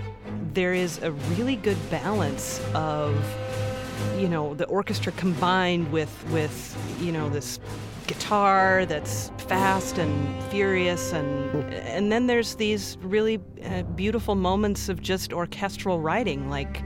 there 0.53 0.73
is 0.73 1.01
a 1.01 1.11
really 1.11 1.55
good 1.55 1.77
balance 1.89 2.61
of 2.73 3.15
you 4.17 4.29
know 4.29 4.53
the 4.53 4.65
orchestra 4.65 5.11
combined 5.13 5.91
with 5.91 6.23
with 6.31 6.77
you 7.01 7.11
know 7.11 7.29
this 7.29 7.59
guitar 8.07 8.85
that's 8.85 9.31
fast 9.37 9.97
and 9.97 10.43
furious 10.45 11.13
and 11.13 11.73
and 11.73 12.11
then 12.11 12.27
there's 12.27 12.55
these 12.55 12.97
really 13.01 13.39
uh, 13.65 13.83
beautiful 13.83 14.35
moments 14.35 14.89
of 14.89 15.01
just 15.01 15.33
orchestral 15.33 15.99
writing 15.99 16.49
like 16.49 16.83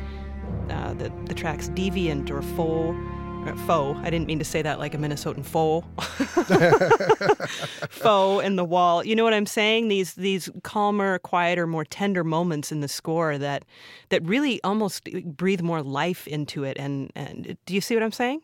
uh, 0.69 0.93
the 0.93 1.11
the 1.25 1.33
tracks 1.33 1.69
deviant 1.69 2.29
or 2.29 2.39
uh, 2.39 3.55
faux 3.65 3.99
i 4.03 4.09
didn't 4.09 4.27
mean 4.27 4.39
to 4.39 4.45
say 4.45 4.61
that 4.61 4.79
like 4.79 4.93
a 4.93 4.97
minnesotan 4.97 5.45
faux 5.45 5.85
faux 7.89 8.45
in 8.45 8.55
the 8.55 8.65
wall. 8.65 9.03
You 9.03 9.15
know 9.15 9.23
what 9.23 9.33
i'm 9.33 9.45
saying? 9.45 9.87
These 9.87 10.13
these 10.13 10.49
calmer 10.63 11.19
quieter 11.19 11.67
more 11.67 11.85
tender 11.85 12.23
moments 12.23 12.71
in 12.71 12.81
the 12.81 12.87
score 12.87 13.37
that 13.37 13.65
that 14.09 14.23
really 14.23 14.61
almost 14.63 15.05
breathe 15.25 15.61
more 15.61 15.81
life 15.81 16.27
into 16.27 16.63
it 16.63 16.77
and 16.77 17.11
and 17.15 17.57
do 17.65 17.73
you 17.73 17.81
see 17.81 17.95
what 17.95 18.03
i'm 18.03 18.11
saying 18.11 18.41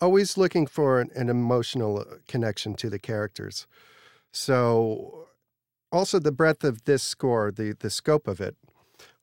always 0.00 0.36
looking 0.36 0.66
for 0.66 1.00
an, 1.00 1.10
an 1.14 1.28
emotional 1.28 2.00
uh, 2.00 2.16
connection 2.28 2.74
to 2.74 2.90
the 2.90 2.98
characters. 2.98 3.66
So, 4.32 5.28
also 5.92 6.18
the 6.18 6.32
breadth 6.32 6.64
of 6.64 6.84
this 6.84 7.02
score, 7.02 7.50
the 7.50 7.76
the 7.78 7.90
scope 7.90 8.28
of 8.28 8.40
it, 8.40 8.56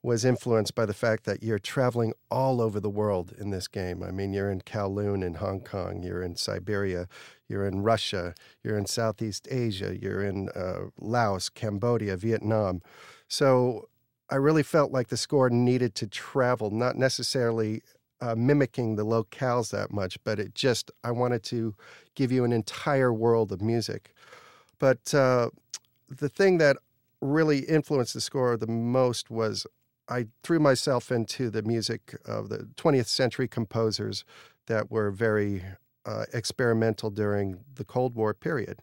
was 0.04 0.26
influenced 0.26 0.76
by 0.76 0.86
the 0.86 0.94
fact 0.94 1.24
that 1.24 1.42
you're 1.42 1.58
traveling 1.58 2.14
all 2.30 2.60
over 2.62 2.80
the 2.80 2.90
world 2.90 3.34
in 3.40 3.52
this 3.52 3.70
game. 3.70 4.04
I 4.04 4.12
mean, 4.12 4.34
you're 4.34 4.52
in 4.52 4.62
Kowloon 4.62 5.26
in 5.26 5.36
Hong 5.36 5.62
Kong, 5.62 6.04
you're 6.04 6.22
in 6.22 6.36
Siberia, 6.36 7.08
you're 7.48 7.66
in 7.66 7.82
Russia, 7.82 8.36
you're 8.64 8.78
in 8.78 8.86
Southeast 8.86 9.48
Asia, 9.50 9.98
you're 10.00 10.22
in 10.22 10.50
uh, 10.50 10.90
Laos, 11.00 11.48
Cambodia, 11.48 12.18
Vietnam. 12.18 12.82
So 13.30 13.88
I 14.30 14.36
really 14.36 14.64
felt 14.64 14.92
like 14.92 15.08
the 15.08 15.18
score 15.18 15.50
needed 15.50 15.96
to 15.96 16.08
travel, 16.08 16.70
not 16.70 16.98
necessarily 16.98 17.82
uh, 18.24 18.36
mimicking 18.36 18.96
the 18.96 19.06
locales 19.06 19.72
that 19.72 19.92
much, 19.92 20.18
but 20.24 20.40
it 20.40 20.56
just, 20.56 20.92
I 21.04 21.12
wanted 21.12 21.44
to 21.44 21.76
give 22.16 22.32
you 22.32 22.46
an 22.46 22.54
entire 22.54 23.12
world 23.12 23.52
of 23.52 23.62
music. 23.62 24.14
But 24.80 25.14
uh, 25.14 25.50
the 26.10 26.30
thing 26.30 26.58
that 26.60 26.78
really 27.20 27.60
influenced 27.60 28.14
the 28.14 28.22
score 28.22 28.56
the 28.56 28.68
most 28.68 29.30
was 29.30 29.68
I 30.08 30.28
threw 30.42 30.60
myself 30.60 31.12
into 31.12 31.50
the 31.50 31.64
music 31.64 32.16
of 32.26 32.48
the 32.48 32.70
20th 32.78 33.08
century 33.08 33.48
composers 33.48 34.24
that 34.68 34.90
were 34.90 35.12
very 35.12 35.64
uh, 36.06 36.26
experimental 36.34 37.10
during 37.10 37.60
the 37.76 37.84
Cold 37.84 38.16
War 38.16 38.34
period. 38.34 38.80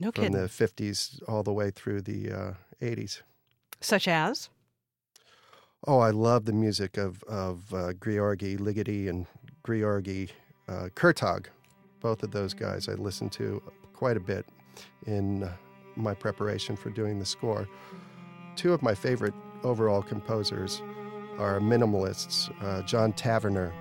No 0.00 0.10
from 0.10 0.24
kidding. 0.24 0.40
the 0.40 0.48
50s 0.48 1.20
all 1.28 1.42
the 1.42 1.52
way 1.52 1.70
through 1.70 2.02
the 2.02 2.30
uh, 2.30 2.52
80s. 2.80 3.20
Such 3.80 4.08
as? 4.08 4.48
Oh, 5.86 6.00
I 6.00 6.10
love 6.10 6.44
the 6.44 6.52
music 6.52 6.96
of 6.96 7.22
of 7.24 7.72
uh, 7.72 7.92
Ligeti 7.92 9.08
and 9.08 9.26
Georgy 9.64 10.30
uh, 10.68 10.88
Kurtag. 10.94 11.48
Both 12.00 12.22
of 12.22 12.32
those 12.32 12.52
guys 12.54 12.88
I 12.88 12.94
listened 12.94 13.32
to 13.32 13.62
quite 13.92 14.16
a 14.16 14.20
bit 14.20 14.46
in 15.06 15.44
uh, 15.44 15.52
my 15.96 16.14
preparation 16.14 16.76
for 16.76 16.90
doing 16.90 17.18
the 17.18 17.24
score. 17.24 17.68
Two 18.56 18.72
of 18.72 18.82
my 18.82 18.94
favorite 18.94 19.34
overall 19.62 20.02
composers 20.02 20.82
are 21.38 21.60
minimalists: 21.60 22.50
uh, 22.62 22.82
John 22.82 23.12
Tavener, 23.12 23.72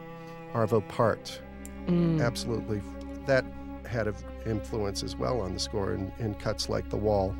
Arvo 0.53 0.87
Pärt. 0.87 1.39
Mm. 1.87 2.21
Absolutely, 2.21 2.81
that 3.25 3.43
had 3.87 4.07
an 4.07 4.15
influence 4.45 5.01
as 5.01 5.15
well 5.15 5.41
on 5.41 5.53
the 5.53 5.59
score 5.59 5.93
in, 5.93 6.11
in 6.19 6.35
cuts 6.35 6.69
like 6.69 6.89
The 6.89 6.97
Wall. 6.97 7.35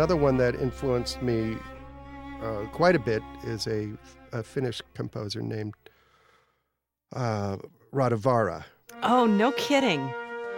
Another 0.00 0.16
one 0.16 0.38
that 0.38 0.54
influenced 0.54 1.20
me 1.20 1.58
uh, 2.42 2.64
quite 2.72 2.96
a 2.96 2.98
bit 2.98 3.22
is 3.44 3.66
a, 3.66 3.90
a 4.32 4.42
Finnish 4.42 4.80
composer 4.94 5.42
named 5.42 5.74
uh, 7.14 7.58
Rautavaara. 7.92 8.64
Oh, 9.02 9.26
no 9.26 9.52
kidding. 9.52 10.00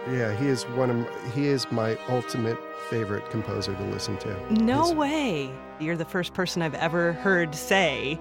Yeah, 0.09 0.33
he 0.33 0.47
is 0.47 0.63
one 0.63 0.89
of 0.89 1.33
he 1.33 1.47
is 1.47 1.69
my 1.73 1.97
ultimate 2.07 2.57
favorite 2.89 3.29
composer 3.31 3.75
to 3.75 3.83
listen 3.87 4.15
to. 4.19 4.53
No 4.63 4.83
His- 4.83 4.93
way. 4.93 5.51
You're 5.77 5.97
the 5.97 6.05
first 6.05 6.33
person 6.33 6.61
I've 6.61 6.75
ever 6.75 7.11
heard 7.11 7.53
say 7.53 8.17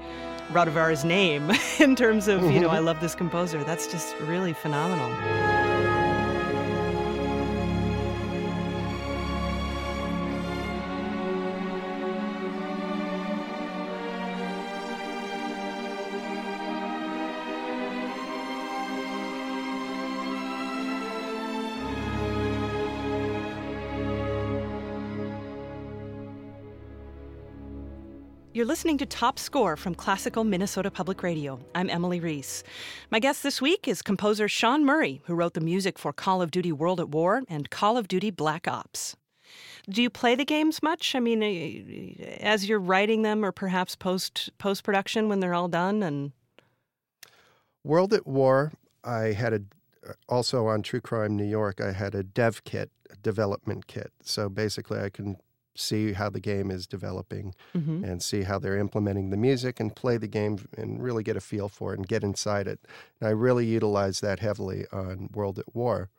Rautavaara's 0.51 1.05
name 1.05 1.53
in 1.79 1.95
terms 1.95 2.27
of, 2.27 2.43
you 2.51 2.59
know, 2.59 2.69
I 2.69 2.81
love 2.81 3.01
this 3.01 3.15
composer. 3.15 3.63
That's 3.63 3.87
just 3.87 4.17
really 4.23 4.55
phenomenal. 4.55 6.02
You're 28.55 28.67
listening 28.67 28.99
to 28.99 29.07
Top 29.07 29.39
Score 29.39 29.79
from 29.79 29.95
Classical 29.95 30.45
Minnesota 30.45 30.91
Public 30.91 31.23
Radio. 31.23 31.59
I'm 31.75 31.89
Emily 31.89 32.21
Reese. 32.21 32.63
My 33.11 33.19
guest 33.19 33.43
this 33.43 33.63
week 33.63 33.89
is 33.89 34.03
composer 34.03 34.47
Sean 34.47 34.85
Murray, 34.85 35.23
who 35.25 35.33
wrote 35.33 35.55
the 35.55 35.63
music 35.63 35.99
for 35.99 36.13
Call 36.13 36.43
of 36.43 36.51
Duty 36.51 36.71
World 36.71 37.01
at 37.01 37.09
War 37.09 37.45
and 37.49 37.71
Call 37.71 37.97
of 37.97 38.09
Duty 38.09 38.31
Black 38.31 38.69
Ops. 38.69 39.17
Do 39.89 40.03
you 40.03 40.11
play 40.11 40.35
the 40.35 40.45
games 40.45 40.83
much? 40.83 41.15
I 41.15 41.21
mean, 41.21 41.43
uh, 41.43 42.25
as 42.43 42.69
you're 42.69 42.79
writing 42.79 43.23
them, 43.23 43.43
or 43.43 43.53
perhaps 43.53 43.97
post 43.97 44.51
post 44.59 44.85
production 44.85 45.31
when 45.31 45.41
they're 45.41 45.55
all 45.55 45.69
done, 45.69 46.03
and 46.03 46.33
World 47.83 48.13
at 48.13 48.27
War, 48.27 48.73
I 49.03 49.33
had 49.33 49.55
a 49.55 49.63
also 50.29 50.67
on 50.67 50.83
True 50.83 51.01
Crime 51.01 51.39
New 51.39 51.49
York, 51.49 51.81
I 51.81 51.93
had 51.93 52.15
a 52.15 52.23
dev 52.23 52.65
kit, 52.65 52.91
a 53.11 53.17
development 53.17 53.87
kit. 53.87 54.13
So 54.23 54.51
basically, 54.51 55.01
I 55.01 55.09
can 55.09 55.39
see 55.75 56.13
how 56.13 56.29
the 56.29 56.41
game 56.41 56.71
is 56.71 56.87
developing 56.87 57.55
Mhm. 57.75 58.05
and 58.05 58.23
see 58.23 58.43
how 58.43 58.59
they're 58.59 58.77
implementing 58.77 59.31
the 59.31 59.37
music 59.37 59.81
and 59.81 59.97
play 59.97 60.17
the 60.19 60.29
game 60.29 60.59
and 60.77 61.03
really 61.03 61.23
get 61.23 61.37
a 61.37 61.41
feel 61.41 61.69
for 61.69 61.93
it 61.95 61.99
and 61.99 62.07
get 62.09 62.23
inside 62.23 62.67
it. 62.69 62.81
And 63.21 63.29
I 63.29 63.33
really 63.33 63.65
utilized 63.67 64.21
that 64.23 64.41
heavily 64.41 64.87
on 64.93 65.31
World 65.33 65.59
at 65.59 65.75
War. 65.75 66.11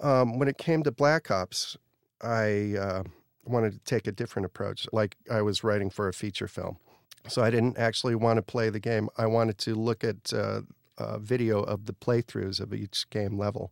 Um, 0.00 0.38
when 0.38 0.48
it 0.48 0.58
came 0.58 0.82
to 0.82 0.90
Black 0.90 1.30
Ops, 1.30 1.76
I 2.20 2.74
uh, 2.76 3.02
wanted 3.44 3.72
to 3.74 3.78
take 3.80 4.06
a 4.06 4.12
different 4.12 4.46
approach, 4.46 4.88
like 4.92 5.16
I 5.30 5.42
was 5.42 5.62
writing 5.62 5.90
for 5.90 6.08
a 6.08 6.12
feature 6.12 6.48
film. 6.48 6.78
So 7.28 7.42
I 7.42 7.50
didn't 7.50 7.78
actually 7.78 8.14
want 8.16 8.36
to 8.38 8.42
play 8.42 8.70
the 8.70 8.80
game. 8.80 9.08
I 9.16 9.26
wanted 9.26 9.56
to 9.58 9.74
look 9.74 10.02
at 10.04 10.32
uh, 10.32 10.62
a 10.98 11.18
video 11.18 11.62
of 11.62 11.86
the 11.86 11.92
playthroughs 11.94 12.60
of 12.60 12.74
each 12.74 13.08
game 13.10 13.38
level 13.38 13.70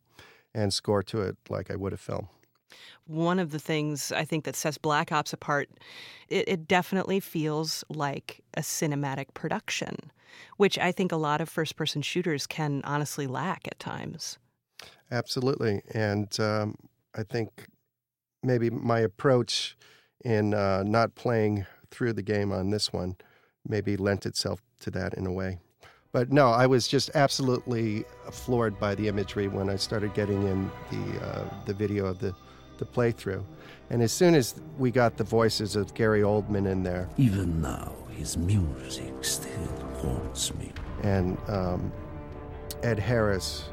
and 0.55 0.73
score 0.73 1.03
to 1.05 1.23
it 1.23 1.37
like 1.49 1.71
I 1.71 1.77
would 1.77 1.93
a 1.93 1.97
film. 1.97 2.29
One 3.07 3.39
of 3.39 3.51
the 3.51 3.59
things 3.59 4.13
I 4.13 4.25
think 4.25 4.45
that 4.45 4.57
sets 4.57 4.79
Black 4.79 5.13
Ops 5.13 5.33
apart, 5.33 5.69
it, 6.29 6.49
it 6.49 6.69
definitely 6.69 7.21
feels 7.21 7.85
like 7.89 8.41
a 8.55 8.61
cinematic 8.61 9.35
production, 9.35 9.97
which 10.57 10.79
I 10.79 10.93
think 10.93 11.13
a 11.13 11.17
lot 11.17 11.41
of 11.41 11.49
first 11.49 11.77
person 11.77 12.03
shooters 12.03 12.47
can 12.47 12.83
honestly 12.85 13.27
lack 13.27 13.67
at 13.67 13.79
times. 13.79 14.39
Absolutely. 15.11 15.83
And 15.95 16.39
um, 16.41 16.77
I 17.15 17.23
think 17.23 17.67
maybe 18.43 18.71
my 18.71 19.01
approach 19.01 19.77
in 20.25 20.55
uh, 20.55 20.83
not 20.85 21.15
playing 21.15 21.67
through 21.91 22.15
the 22.15 22.23
game 22.23 22.53
on 22.53 22.71
this 22.71 22.93
one 22.93 23.17
maybe 23.69 23.97
lent 23.97 24.27
itself 24.27 24.61
to 24.81 24.91
that 24.91 25.15
in 25.15 25.27
a 25.27 25.33
way. 25.33 25.59
But 26.13 26.31
no, 26.31 26.49
I 26.49 26.67
was 26.67 26.89
just 26.89 27.11
absolutely 27.15 28.05
floored 28.31 28.79
by 28.79 28.95
the 28.95 29.09
imagery 29.09 29.49
when 29.49 29.71
I 29.71 29.77
started 29.77 30.13
getting 30.13 30.47
in 30.47 30.71
the 30.91 31.25
uh, 31.25 31.45
the 31.65 31.73
video 31.73 32.05
of 32.07 32.19
the, 32.19 32.35
the 32.83 33.01
playthrough. 33.01 33.45
And 33.91 34.03
as 34.03 34.13
soon 34.13 34.35
as 34.35 34.61
we 34.79 34.91
got 34.91 35.17
the 35.17 35.25
voices 35.25 35.77
of 35.77 35.95
Gary 35.95 36.23
Oldman 36.23 36.67
in 36.71 36.83
there 36.83 37.09
Even 37.19 37.61
now, 37.61 37.93
his 38.17 38.37
music 38.37 39.13
still 39.23 39.69
haunts 40.01 40.55
me. 40.55 40.73
and 41.03 41.37
um, 41.49 41.93
Ed 42.83 42.99
Harris 42.99 43.69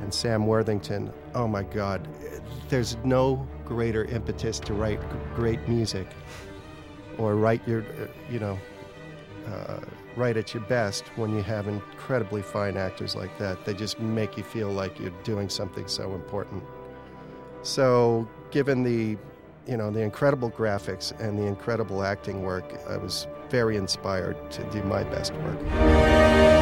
and 0.00 0.12
Sam 0.12 0.46
Worthington. 0.46 1.12
Oh 1.34 1.46
my 1.46 1.62
God, 1.62 2.08
there's 2.68 2.96
no 3.04 3.46
greater 3.64 4.04
impetus 4.06 4.58
to 4.60 4.72
write 4.72 5.00
great 5.36 5.68
music 5.68 6.06
or 7.18 7.36
write 7.36 7.66
your, 7.68 7.82
uh, 7.82 8.06
you 8.30 8.38
know, 8.40 8.58
uh, 9.46 9.80
write 10.16 10.36
at 10.36 10.54
your 10.54 10.62
best 10.64 11.04
when 11.16 11.34
you 11.34 11.42
have 11.42 11.68
incredibly 11.68 12.42
fine 12.42 12.76
actors 12.76 13.14
like 13.14 13.36
that. 13.38 13.64
They 13.64 13.74
just 13.74 14.00
make 14.00 14.36
you 14.36 14.42
feel 14.42 14.70
like 14.70 14.98
you're 14.98 15.12
doing 15.22 15.48
something 15.48 15.86
so 15.86 16.14
important. 16.14 16.62
So, 17.62 18.28
given 18.50 18.82
the, 18.82 19.18
you 19.66 19.76
know, 19.76 19.90
the 19.90 20.00
incredible 20.00 20.50
graphics 20.50 21.18
and 21.20 21.38
the 21.38 21.46
incredible 21.46 22.02
acting 22.02 22.42
work, 22.42 22.64
I 22.88 22.96
was 22.96 23.26
very 23.48 23.76
inspired 23.76 24.50
to 24.52 24.64
do 24.70 24.82
my 24.84 25.04
best 25.04 25.32
work. 25.34 26.59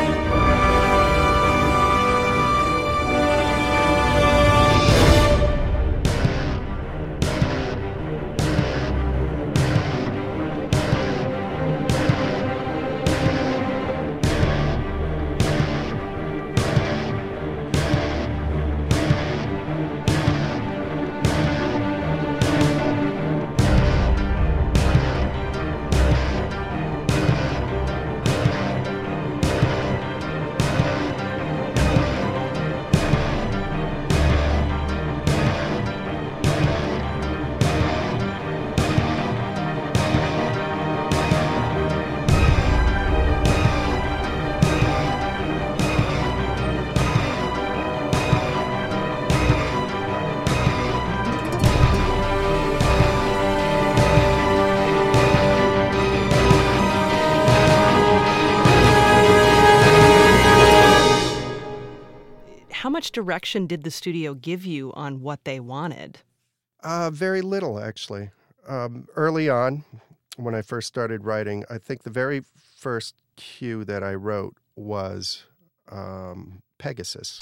Direction 63.18 63.66
did 63.66 63.82
the 63.82 63.90
studio 63.90 64.32
give 64.32 64.64
you 64.64 64.92
on 64.94 65.20
what 65.20 65.42
they 65.42 65.58
wanted? 65.58 66.20
Uh, 66.84 67.10
very 67.10 67.40
little, 67.40 67.80
actually. 67.80 68.31
Um, 68.68 69.09
early 69.16 69.48
on, 69.48 69.83
when 70.37 70.54
I 70.54 70.62
first 70.62 70.87
started 70.87 71.24
writing, 71.24 71.64
I 71.68 71.78
think 71.78 72.04
the 72.04 72.11
very 72.11 72.44
first 72.76 73.16
cue 73.35 73.85
that 73.87 74.04
I 74.04 74.14
wrote 74.14 74.54
was 74.76 75.46
um, 75.90 76.62
Pegasus. 76.78 77.40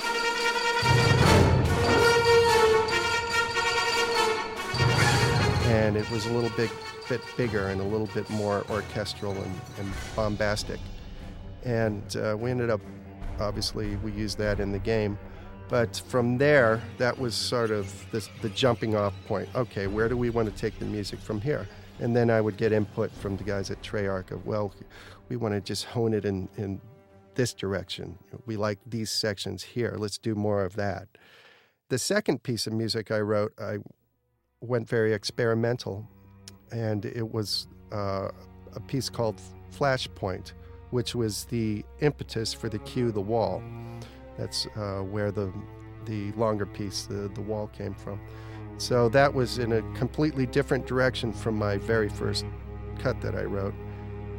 And 5.66 5.98
it 5.98 6.10
was 6.10 6.24
a 6.24 6.32
little 6.32 6.56
bit, 6.56 6.70
bit 7.06 7.20
bigger 7.36 7.68
and 7.68 7.82
a 7.82 7.84
little 7.84 8.08
bit 8.14 8.30
more 8.30 8.64
orchestral 8.70 9.32
and, 9.32 9.60
and 9.78 9.92
bombastic. 10.14 10.80
And 11.64 12.16
uh, 12.16 12.34
we 12.38 12.50
ended 12.50 12.70
up, 12.70 12.80
obviously, 13.38 13.96
we 13.96 14.12
used 14.12 14.38
that 14.38 14.58
in 14.58 14.72
the 14.72 14.78
game. 14.78 15.18
But 15.68 16.00
from 16.06 16.38
there, 16.38 16.80
that 16.98 17.18
was 17.18 17.34
sort 17.34 17.70
of 17.70 17.92
the, 18.12 18.26
the 18.40 18.48
jumping 18.50 18.94
off 18.94 19.14
point. 19.26 19.48
Okay, 19.54 19.86
where 19.88 20.08
do 20.08 20.16
we 20.16 20.30
want 20.30 20.48
to 20.48 20.54
take 20.54 20.78
the 20.78 20.84
music 20.84 21.18
from 21.18 21.40
here? 21.40 21.66
And 21.98 22.14
then 22.14 22.30
I 22.30 22.40
would 22.40 22.56
get 22.56 22.72
input 22.72 23.10
from 23.10 23.36
the 23.36 23.44
guys 23.44 23.70
at 23.70 23.82
Treyarch 23.82 24.30
of, 24.30 24.46
well, 24.46 24.72
we 25.28 25.36
want 25.36 25.54
to 25.54 25.60
just 25.60 25.84
hone 25.86 26.14
it 26.14 26.24
in, 26.24 26.48
in 26.56 26.80
this 27.34 27.52
direction. 27.52 28.18
We 28.46 28.56
like 28.56 28.78
these 28.86 29.10
sections 29.10 29.62
here. 29.62 29.96
Let's 29.98 30.18
do 30.18 30.34
more 30.34 30.64
of 30.64 30.76
that. 30.76 31.08
The 31.88 31.98
second 31.98 32.42
piece 32.42 32.66
of 32.66 32.72
music 32.72 33.10
I 33.10 33.20
wrote, 33.20 33.52
I 33.58 33.78
went 34.60 34.88
very 34.88 35.12
experimental, 35.12 36.08
and 36.70 37.04
it 37.04 37.32
was 37.32 37.68
uh, 37.92 38.28
a 38.74 38.80
piece 38.86 39.08
called 39.08 39.40
Flashpoint, 39.76 40.52
which 40.90 41.14
was 41.14 41.44
the 41.46 41.84
impetus 42.00 42.52
for 42.52 42.68
the 42.68 42.78
cue 42.80 43.10
The 43.10 43.20
Wall. 43.20 43.62
That's 44.38 44.66
uh, 44.76 45.00
where 45.00 45.30
the 45.30 45.52
the 46.04 46.32
longer 46.32 46.66
piece, 46.66 47.02
the, 47.06 47.28
the 47.34 47.40
wall, 47.40 47.66
came 47.68 47.92
from. 47.92 48.20
So 48.78 49.08
that 49.08 49.32
was 49.32 49.58
in 49.58 49.72
a 49.72 49.82
completely 49.94 50.46
different 50.46 50.86
direction 50.86 51.32
from 51.32 51.56
my 51.56 51.78
very 51.78 52.08
first 52.08 52.44
cut 52.98 53.20
that 53.22 53.34
I 53.34 53.42
wrote. 53.42 53.74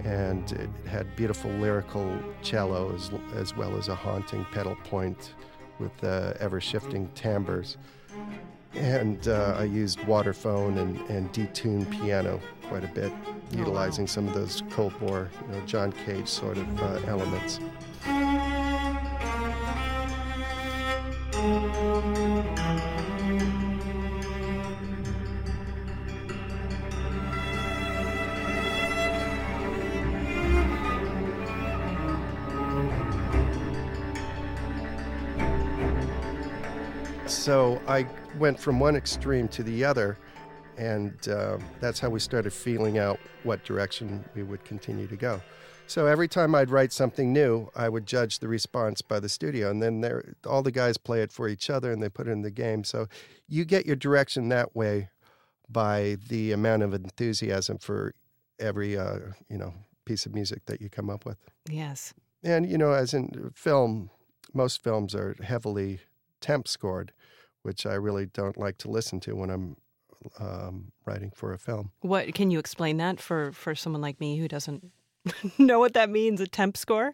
And 0.04 0.50
it 0.54 0.70
had 0.88 1.14
beautiful 1.16 1.52
lyrical 1.52 2.18
cello 2.42 2.94
as, 2.96 3.12
as 3.36 3.56
well 3.58 3.76
as 3.78 3.90
a 3.90 3.96
haunting 3.96 4.46
pedal 4.54 4.78
point 4.86 5.34
with 5.80 6.04
uh, 6.04 6.34
ever 6.40 6.62
shifting 6.62 7.10
timbres. 7.16 7.78
And 8.74 9.28
uh, 9.28 9.56
I 9.58 9.64
used 9.64 10.00
waterphone 10.00 10.78
and, 10.78 11.00
and 11.10 11.34
detuned 11.34 11.90
piano 11.90 12.40
quite 12.70 12.84
a 12.84 12.88
bit, 12.88 13.12
utilizing 13.52 14.04
oh, 14.04 14.06
wow. 14.06 14.08
some 14.08 14.28
of 14.28 14.34
those 14.34 14.62
Cold 14.70 14.94
War, 15.02 15.30
you 15.48 15.56
know, 15.56 15.66
John 15.66 15.92
Cage 15.92 16.28
sort 16.28 16.58
of 16.58 16.82
uh, 16.82 17.00
elements. 17.08 17.60
So 37.48 37.82
I 37.88 38.06
went 38.38 38.60
from 38.60 38.78
one 38.78 38.98
extreme 38.98 39.48
to 39.50 39.64
the 39.64 39.86
other, 39.86 40.18
and 40.78 41.16
uh, 41.30 41.58
that's 41.80 41.98
how 41.98 42.10
we 42.10 42.20
started 42.20 42.52
feeling 42.52 42.98
out 42.98 43.22
what 43.44 43.64
direction 43.64 44.26
we 44.36 44.44
would 44.44 44.66
continue 44.66 45.08
to 45.08 45.16
go. 45.16 45.42
So 45.88 46.06
every 46.06 46.28
time 46.28 46.54
I'd 46.54 46.70
write 46.70 46.92
something 46.92 47.32
new, 47.32 47.70
I 47.76 47.90
would 47.90 48.06
judge 48.06 48.40
the 48.40 48.48
response 48.48 49.02
by 49.02 49.20
the 49.20 49.30
studio, 49.30 49.72
and 49.72 49.82
then 49.82 50.36
all 50.46 50.62
the 50.62 50.72
guys 50.72 50.98
play 50.98 51.22
it 51.22 51.32
for 51.32 51.48
each 51.48 51.70
other 51.70 51.92
and 51.92 52.04
they 52.04 52.10
put 52.10 52.28
it 52.28 52.32
in 52.32 52.42
the 52.42 52.52
game. 52.52 52.84
So 52.84 53.08
you 53.48 53.66
get 53.66 53.86
your 53.86 53.96
direction 53.96 54.50
that 54.50 54.76
way 54.76 55.10
by 55.70 56.18
the 56.28 56.52
amount 56.52 56.84
of 56.84 56.94
enthusiasm 56.94 57.78
for 57.78 58.14
every 58.60 58.98
uh, 58.98 59.20
you 59.50 59.58
know 59.58 59.74
piece 60.06 60.26
of 60.26 60.34
music 60.34 60.66
that 60.66 60.82
you 60.82 60.90
come 60.90 61.10
up 61.10 61.26
with. 61.26 61.38
Yes. 61.70 62.14
And 62.44 62.70
you 62.70 62.78
know, 62.78 62.92
as 62.92 63.14
in 63.14 63.52
film, 63.56 64.10
most 64.54 64.84
films 64.84 65.16
are 65.16 65.36
heavily 65.42 66.00
temp 66.40 66.68
scored 66.68 67.12
which 67.68 67.86
I 67.86 67.96
really 67.96 68.28
don't 68.28 68.56
like 68.56 68.78
to 68.78 68.90
listen 68.90 69.20
to 69.20 69.36
when 69.36 69.50
I'm 69.50 69.76
um, 70.40 70.94
writing 71.06 71.32
for 71.36 71.52
a 71.52 71.58
film. 71.58 71.92
What 72.00 72.34
can 72.34 72.50
you 72.50 72.60
explain 72.60 72.96
that 72.98 73.20
for 73.20 73.52
for 73.52 73.76
someone 73.76 74.02
like 74.02 74.22
me 74.22 74.38
who 74.38 74.48
doesn't 74.48 74.90
know 75.58 75.80
what 75.80 75.94
that 75.94 76.10
means? 76.10 76.42
A 76.42 76.48
temp 76.48 76.78
score. 76.78 77.14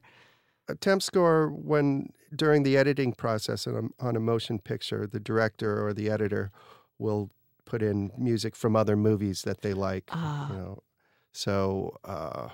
A 0.68 0.76
temp 0.76 1.02
score 1.02 1.50
when 1.50 2.10
during 2.36 2.64
the 2.64 2.78
editing 2.78 3.14
process 3.14 3.68
on 3.68 3.92
a, 4.00 4.04
on 4.04 4.16
a 4.16 4.20
motion 4.20 4.60
picture, 4.60 5.06
the 5.06 5.20
director 5.20 5.86
or 5.86 5.94
the 5.94 6.10
editor 6.10 6.52
will 6.98 7.30
put 7.66 7.82
in 7.82 8.12
music 8.18 8.56
from 8.56 8.76
other 8.76 8.96
movies 8.96 9.44
that 9.44 9.62
they 9.62 9.74
like. 9.74 10.06
Ah. 10.12 10.50
You 10.50 10.56
know, 10.56 10.84
so 11.32 11.98
uh, 12.06 12.50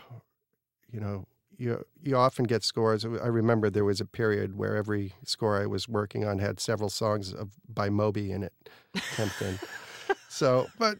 you 0.91 0.99
know 0.99 1.25
you 1.57 1.85
you 2.01 2.15
often 2.15 2.45
get 2.45 2.63
scores. 2.63 3.05
I 3.05 3.27
remember 3.27 3.69
there 3.69 3.85
was 3.85 4.01
a 4.01 4.05
period 4.05 4.57
where 4.57 4.75
every 4.75 5.13
score 5.23 5.61
I 5.61 5.65
was 5.65 5.87
working 5.87 6.25
on 6.25 6.39
had 6.39 6.59
several 6.59 6.89
songs 6.89 7.33
of 7.33 7.51
by 7.67 7.89
Moby 7.89 8.31
in 8.31 8.43
it, 8.43 8.53
in. 9.17 9.59
so, 10.29 10.67
but 10.79 10.97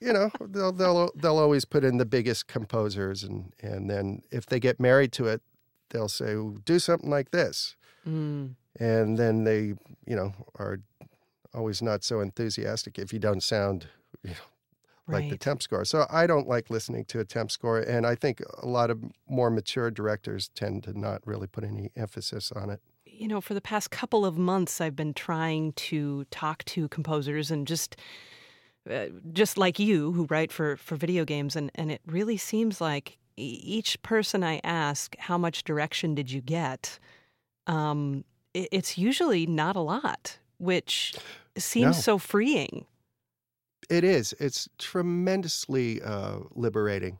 you 0.00 0.12
know, 0.12 0.30
they'll 0.40 0.72
they'll 0.72 1.10
they'll 1.14 1.38
always 1.38 1.64
put 1.64 1.84
in 1.84 1.98
the 1.98 2.06
biggest 2.06 2.46
composers, 2.46 3.22
and 3.22 3.52
and 3.60 3.88
then 3.90 4.22
if 4.30 4.46
they 4.46 4.58
get 4.58 4.80
married 4.80 5.12
to 5.12 5.26
it, 5.26 5.42
they'll 5.90 6.08
say, 6.08 6.34
"Do 6.64 6.78
something 6.78 7.10
like 7.10 7.30
this," 7.30 7.76
mm. 8.06 8.54
and 8.78 9.18
then 9.18 9.44
they 9.44 9.74
you 10.06 10.16
know 10.16 10.32
are 10.58 10.80
always 11.52 11.82
not 11.82 12.04
so 12.04 12.20
enthusiastic 12.20 12.98
if 12.98 13.12
you 13.12 13.18
don't 13.18 13.42
sound 13.42 13.88
you 14.22 14.30
know, 14.30 14.36
like 15.08 15.22
right. 15.22 15.30
the 15.30 15.36
temp 15.36 15.62
score. 15.62 15.84
So 15.84 16.06
I 16.08 16.26
don't 16.26 16.48
like 16.48 16.70
listening 16.70 17.04
to 17.06 17.20
a 17.20 17.24
temp 17.24 17.50
score, 17.50 17.78
and 17.78 18.06
I 18.06 18.14
think 18.14 18.42
a 18.62 18.66
lot 18.66 18.90
of 18.90 19.02
more 19.28 19.50
mature 19.50 19.90
directors 19.90 20.48
tend 20.54 20.84
to 20.84 20.98
not 20.98 21.26
really 21.26 21.46
put 21.46 21.64
any 21.64 21.90
emphasis 21.96 22.52
on 22.52 22.70
it. 22.70 22.80
You 23.04 23.28
know, 23.28 23.40
for 23.40 23.52
the 23.52 23.60
past 23.60 23.90
couple 23.90 24.24
of 24.24 24.38
months, 24.38 24.80
I've 24.80 24.96
been 24.96 25.12
trying 25.12 25.72
to 25.72 26.24
talk 26.30 26.64
to 26.66 26.88
composers 26.88 27.50
and 27.50 27.66
just. 27.66 27.96
Uh, 28.90 29.06
just 29.32 29.56
like 29.56 29.78
you 29.78 30.12
who 30.12 30.26
write 30.26 30.50
for, 30.50 30.76
for 30.76 30.96
video 30.96 31.24
games 31.24 31.54
and, 31.54 31.70
and 31.74 31.90
it 31.90 32.00
really 32.06 32.36
seems 32.36 32.80
like 32.80 33.18
each 33.36 34.00
person 34.02 34.42
I 34.42 34.60
ask 34.64 35.16
how 35.18 35.38
much 35.38 35.64
direction 35.64 36.14
did 36.14 36.30
you 36.30 36.40
get 36.40 36.98
um, 37.66 38.24
it, 38.52 38.68
it's 38.72 38.98
usually 38.98 39.46
not 39.46 39.76
a 39.76 39.80
lot 39.80 40.38
which 40.58 41.14
seems 41.56 41.96
no. 41.96 42.02
so 42.02 42.18
freeing 42.18 42.86
it 43.90 44.04
is. 44.04 44.32
It's 44.38 44.68
tremendously 44.78 46.00
uh, 46.02 46.38
liberating. 46.54 47.18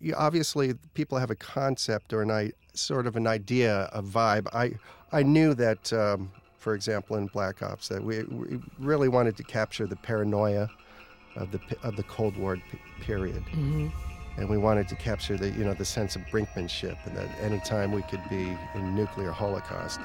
You, 0.00 0.14
obviously, 0.16 0.74
people 0.94 1.18
have 1.18 1.30
a 1.30 1.36
concept 1.36 2.12
or 2.12 2.22
an 2.22 2.30
I, 2.30 2.52
sort 2.72 3.06
of 3.06 3.14
an 3.14 3.26
idea, 3.26 3.90
a 3.92 4.02
vibe. 4.02 4.46
I 4.52 4.72
I 5.12 5.22
knew 5.22 5.54
that, 5.54 5.92
um, 5.92 6.32
for 6.56 6.74
example, 6.74 7.16
in 7.16 7.26
Black 7.26 7.62
Ops, 7.62 7.88
that 7.88 8.02
we, 8.02 8.22
we, 8.24 8.60
really 8.78 9.08
wanted 9.08 9.36
to 9.36 9.42
capture 9.42 9.86
the 9.86 9.96
paranoia 9.96 10.68
of 11.38 11.50
the 11.50 11.60
of 11.82 11.96
the 11.96 12.02
Cold 12.04 12.36
War 12.36 12.56
p- 12.56 12.78
period. 13.00 13.44
Mm-hmm 13.46 13.88
and 14.36 14.48
we 14.48 14.56
wanted 14.56 14.86
to 14.86 14.94
capture 14.94 15.36
the 15.36 15.48
you 15.48 15.64
know 15.64 15.74
the 15.74 15.84
sense 15.84 16.14
of 16.14 16.22
brinkmanship 16.30 16.96
and 17.06 17.16
that 17.16 17.28
anytime 17.40 17.90
we 17.90 18.02
could 18.02 18.22
be 18.30 18.56
in 18.76 18.94
nuclear 18.94 19.32
holocaust 19.32 19.98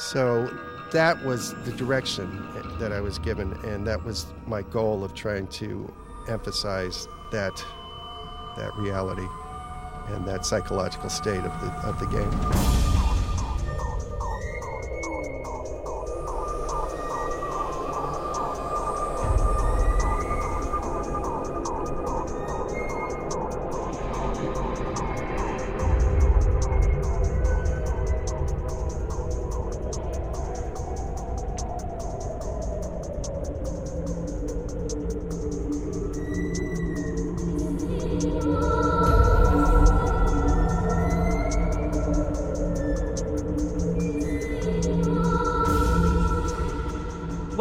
so 0.00 0.46
that 0.92 1.22
was 1.24 1.52
the 1.64 1.72
direction 1.72 2.48
that 2.78 2.90
I 2.90 3.00
was 3.02 3.18
given, 3.18 3.52
and 3.64 3.86
that 3.86 4.02
was 4.02 4.26
my 4.46 4.62
goal 4.62 5.04
of 5.04 5.14
trying 5.14 5.46
to 5.48 5.92
emphasize 6.26 7.06
that 7.32 7.62
that 8.56 8.74
reality 8.76 9.26
and 10.08 10.26
that 10.26 10.46
psychological 10.46 11.10
state 11.10 11.44
of 11.44 11.60
the 11.60 11.70
of 11.86 12.00
the 12.00 12.06
game. 12.06 12.89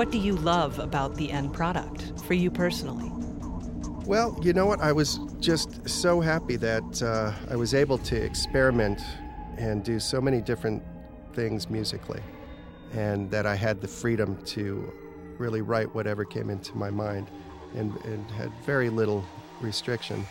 What 0.10 0.14
do 0.14 0.26
you 0.26 0.38
love 0.38 0.80
about 0.80 1.14
the 1.18 1.32
end 1.32 1.54
product 1.54 2.20
for 2.22 2.34
you 2.34 2.50
personally? 2.50 3.12
Well, 4.08 4.36
you 4.42 4.54
know 4.54 4.66
what? 4.66 4.82
I 4.82 4.92
was 4.92 5.20
just 5.40 5.88
so 5.88 6.20
happy 6.20 6.56
that 6.56 7.04
uh, 7.04 7.32
I 7.48 7.56
was 7.56 7.76
able 7.76 8.00
to 8.00 8.16
experiment 8.16 9.02
and 9.60 9.84
do 9.84 10.00
so 10.00 10.20
many 10.20 10.42
different 10.42 10.82
things 11.36 11.70
musically. 11.70 12.24
and 12.94 13.30
that 13.32 13.46
I 13.46 13.56
had 13.56 13.82
the 13.82 13.88
freedom 13.88 14.38
to 14.46 14.92
really 15.38 15.62
write 15.62 15.94
whatever 15.94 16.26
came 16.26 16.50
into 16.50 16.76
my 16.76 16.90
mind 16.90 17.30
and, 17.76 17.96
and 18.06 18.30
had 18.32 18.52
very 18.66 18.90
little 18.90 19.24
restriction. 19.62 20.26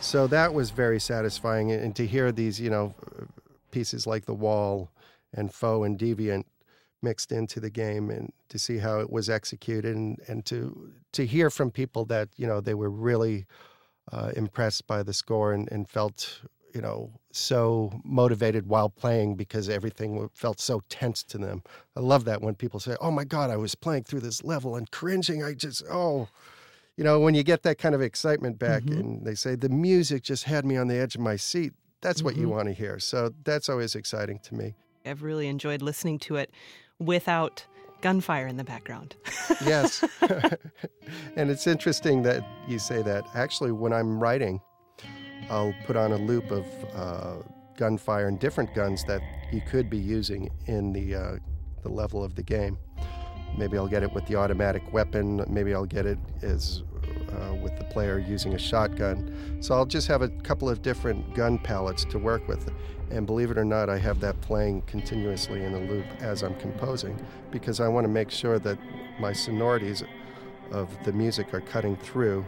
So 0.00 0.26
that 0.28 0.52
was 0.52 0.70
very 0.70 0.98
satisfying. 0.98 1.70
And 1.72 1.94
to 1.96 2.06
hear 2.06 2.32
these, 2.32 2.60
you 2.60 2.70
know, 2.70 2.94
pieces 3.70 4.06
like 4.06 4.26
The 4.26 4.34
Wall 4.34 4.90
and 5.32 5.52
Foe 5.52 5.84
and 5.84 5.98
Deviant 5.98 6.44
mixed 7.02 7.32
into 7.32 7.60
the 7.60 7.70
game 7.70 8.10
and 8.10 8.32
to 8.48 8.58
see 8.58 8.78
how 8.78 9.00
it 9.00 9.10
was 9.10 9.28
executed 9.28 9.94
and, 9.94 10.18
and 10.28 10.44
to 10.46 10.92
to 11.12 11.26
hear 11.26 11.50
from 11.50 11.70
people 11.70 12.04
that, 12.06 12.28
you 12.36 12.46
know, 12.46 12.60
they 12.60 12.74
were 12.74 12.90
really 12.90 13.44
uh, 14.10 14.32
impressed 14.34 14.86
by 14.86 15.02
the 15.02 15.12
score 15.12 15.52
and, 15.52 15.70
and 15.70 15.88
felt 15.88 16.40
you 16.74 16.80
know, 16.80 17.10
so 17.32 18.00
motivated 18.04 18.66
while 18.66 18.88
playing 18.88 19.34
because 19.34 19.68
everything 19.68 20.28
felt 20.34 20.60
so 20.60 20.82
tense 20.88 21.22
to 21.22 21.38
them. 21.38 21.62
I 21.96 22.00
love 22.00 22.24
that 22.24 22.40
when 22.40 22.54
people 22.54 22.80
say, 22.80 22.96
"Oh 23.00 23.10
my 23.10 23.24
God, 23.24 23.50
I 23.50 23.56
was 23.56 23.74
playing 23.74 24.04
through 24.04 24.20
this 24.20 24.42
level 24.42 24.76
and 24.76 24.90
cringing." 24.90 25.42
I 25.44 25.54
just, 25.54 25.82
oh, 25.90 26.28
you 26.96 27.04
know, 27.04 27.20
when 27.20 27.34
you 27.34 27.42
get 27.42 27.62
that 27.62 27.78
kind 27.78 27.94
of 27.94 28.00
excitement 28.00 28.58
back, 28.58 28.84
mm-hmm. 28.84 29.00
and 29.00 29.26
they 29.26 29.34
say 29.34 29.54
the 29.54 29.68
music 29.68 30.22
just 30.22 30.44
had 30.44 30.64
me 30.64 30.76
on 30.76 30.88
the 30.88 30.96
edge 30.96 31.14
of 31.14 31.20
my 31.20 31.36
seat. 31.36 31.72
That's 32.00 32.18
mm-hmm. 32.18 32.24
what 32.24 32.36
you 32.36 32.42
mm-hmm. 32.42 32.52
want 32.52 32.68
to 32.68 32.74
hear. 32.74 32.98
So 32.98 33.32
that's 33.44 33.68
always 33.68 33.94
exciting 33.94 34.38
to 34.40 34.54
me. 34.54 34.74
I've 35.04 35.22
really 35.22 35.48
enjoyed 35.48 35.82
listening 35.82 36.18
to 36.20 36.36
it 36.36 36.52
without 37.04 37.64
gunfire 38.00 38.46
in 38.46 38.56
the 38.56 38.64
background. 38.64 39.16
yes. 39.64 40.04
and 41.36 41.50
it's 41.50 41.66
interesting 41.66 42.22
that 42.22 42.44
you 42.68 42.78
say 42.78 43.02
that. 43.02 43.24
Actually, 43.34 43.72
when 43.72 43.92
I'm 43.92 44.20
writing, 44.20 44.60
I'll 45.48 45.74
put 45.86 45.96
on 45.96 46.12
a 46.12 46.16
loop 46.16 46.50
of 46.50 46.66
uh, 46.94 47.36
gunfire 47.76 48.28
and 48.28 48.38
different 48.38 48.74
guns 48.74 49.04
that 49.04 49.22
you 49.52 49.60
could 49.60 49.88
be 49.88 49.98
using 49.98 50.50
in 50.66 50.92
the 50.92 51.14
uh, 51.14 51.36
the 51.82 51.88
level 51.88 52.22
of 52.22 52.34
the 52.34 52.42
game. 52.42 52.78
Maybe 53.56 53.76
I'll 53.76 53.88
get 53.88 54.02
it 54.02 54.12
with 54.12 54.26
the 54.26 54.36
automatic 54.36 54.92
weapon. 54.92 55.44
Maybe 55.48 55.74
I'll 55.74 55.84
get 55.84 56.06
it 56.06 56.18
as 56.42 56.82
uh, 57.28 57.54
with 57.54 57.76
the 57.76 57.84
player 57.84 58.18
using 58.18 58.54
a 58.54 58.58
shotgun. 58.58 59.58
So 59.60 59.74
I'll 59.74 59.86
just 59.86 60.08
have 60.08 60.22
a 60.22 60.28
couple 60.28 60.68
of 60.68 60.82
different 60.82 61.34
gun 61.34 61.58
palettes 61.58 62.04
to 62.06 62.18
work 62.18 62.46
with. 62.48 62.70
And 63.12 63.26
believe 63.26 63.50
it 63.50 63.58
or 63.58 63.64
not, 63.64 63.90
I 63.90 63.98
have 63.98 64.20
that 64.20 64.40
playing 64.40 64.82
continuously 64.82 65.62
in 65.64 65.74
a 65.74 65.80
loop 65.80 66.06
as 66.20 66.42
I'm 66.42 66.54
composing 66.54 67.14
because 67.50 67.78
I 67.78 67.86
want 67.86 68.04
to 68.04 68.08
make 68.08 68.30
sure 68.30 68.58
that 68.60 68.78
my 69.20 69.34
sonorities 69.34 70.02
of 70.70 70.88
the 71.04 71.12
music 71.12 71.52
are 71.52 71.60
cutting 71.60 71.94
through 71.96 72.42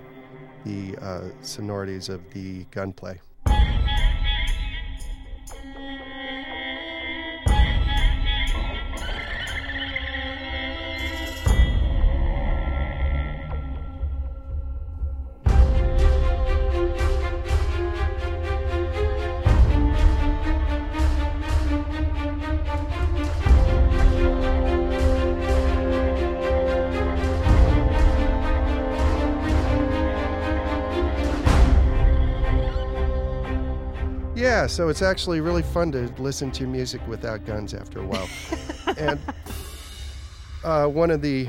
the 0.64 0.96
uh, 1.02 1.28
sonorities 1.42 2.08
of 2.08 2.22
the 2.32 2.64
gunplay. 2.70 3.20
Yeah, 34.64 34.68
so 34.68 34.88
it's 34.88 35.02
actually 35.02 35.42
really 35.42 35.60
fun 35.60 35.92
to 35.92 36.10
listen 36.16 36.50
to 36.52 36.66
music 36.66 37.06
without 37.06 37.44
guns 37.44 37.74
after 37.74 38.00
a 38.00 38.06
while. 38.06 38.26
and 38.96 39.20
uh, 40.64 40.86
one 40.86 41.10
of 41.10 41.20
the 41.20 41.48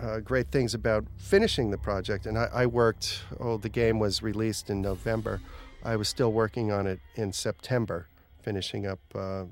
uh, 0.00 0.18
great 0.18 0.48
things 0.48 0.74
about 0.74 1.04
finishing 1.18 1.70
the 1.70 1.78
project, 1.78 2.26
and 2.26 2.36
I, 2.36 2.48
I, 2.52 2.66
worked, 2.66 3.22
oh, 3.38 3.58
the 3.58 3.68
game 3.68 4.00
was 4.00 4.24
released 4.24 4.70
in 4.70 4.82
November. 4.82 5.40
I 5.84 5.94
was 5.94 6.08
still 6.08 6.32
working 6.32 6.72
on 6.72 6.88
it 6.88 6.98
in 7.14 7.32
September, 7.32 8.08
finishing 8.42 8.88
up 8.88 8.98
uh, 9.14 9.44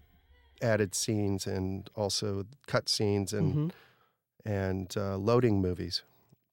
added 0.61 0.97
scenes 0.97 1.47
and 1.47 1.89
also 1.95 2.47
cut 2.67 2.89
scenes 2.89 3.33
and, 3.33 3.55
mm-hmm. 3.55 4.51
and 4.51 4.93
uh, 4.97 5.17
loading 5.17 5.63
movies. 5.63 6.03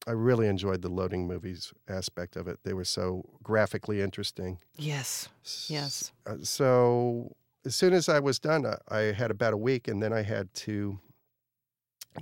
I 0.07 0.11
really 0.11 0.47
enjoyed 0.47 0.81
the 0.81 0.89
loading 0.89 1.27
movies 1.27 1.73
aspect 1.87 2.35
of 2.35 2.47
it. 2.47 2.59
They 2.63 2.73
were 2.73 2.85
so 2.85 3.25
graphically 3.43 4.01
interesting. 4.01 4.59
Yes. 4.77 5.29
Yes. 5.67 6.11
Uh, 6.25 6.37
so 6.41 7.35
as 7.65 7.75
soon 7.75 7.93
as 7.93 8.07
I 8.09 8.19
was 8.19 8.39
done, 8.39 8.65
I 8.87 8.99
had 8.99 9.31
about 9.31 9.53
a 9.53 9.57
week, 9.57 9.87
and 9.87 10.01
then 10.01 10.13
I 10.13 10.23
had 10.23 10.53
to 10.55 10.99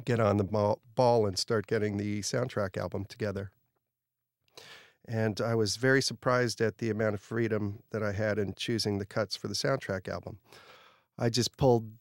get 0.05 0.19
on 0.19 0.37
the 0.37 0.75
ball 0.95 1.25
and 1.25 1.37
start 1.37 1.67
getting 1.67 1.97
the 1.97 2.21
soundtrack 2.21 2.77
album 2.77 3.05
together. 3.05 3.51
And 5.07 5.39
I 5.39 5.55
was 5.55 5.77
very 5.77 6.01
surprised 6.01 6.59
at 6.59 6.79
the 6.79 6.89
amount 6.89 7.13
of 7.13 7.21
freedom 7.21 7.83
that 7.91 8.03
I 8.03 8.11
had 8.11 8.37
in 8.37 8.53
choosing 8.55 8.97
the 8.97 9.05
cuts 9.05 9.37
for 9.37 9.47
the 9.47 9.53
soundtrack 9.53 10.09
album. 10.09 10.39
I 11.17 11.29
just 11.29 11.55
pulled 11.55 11.91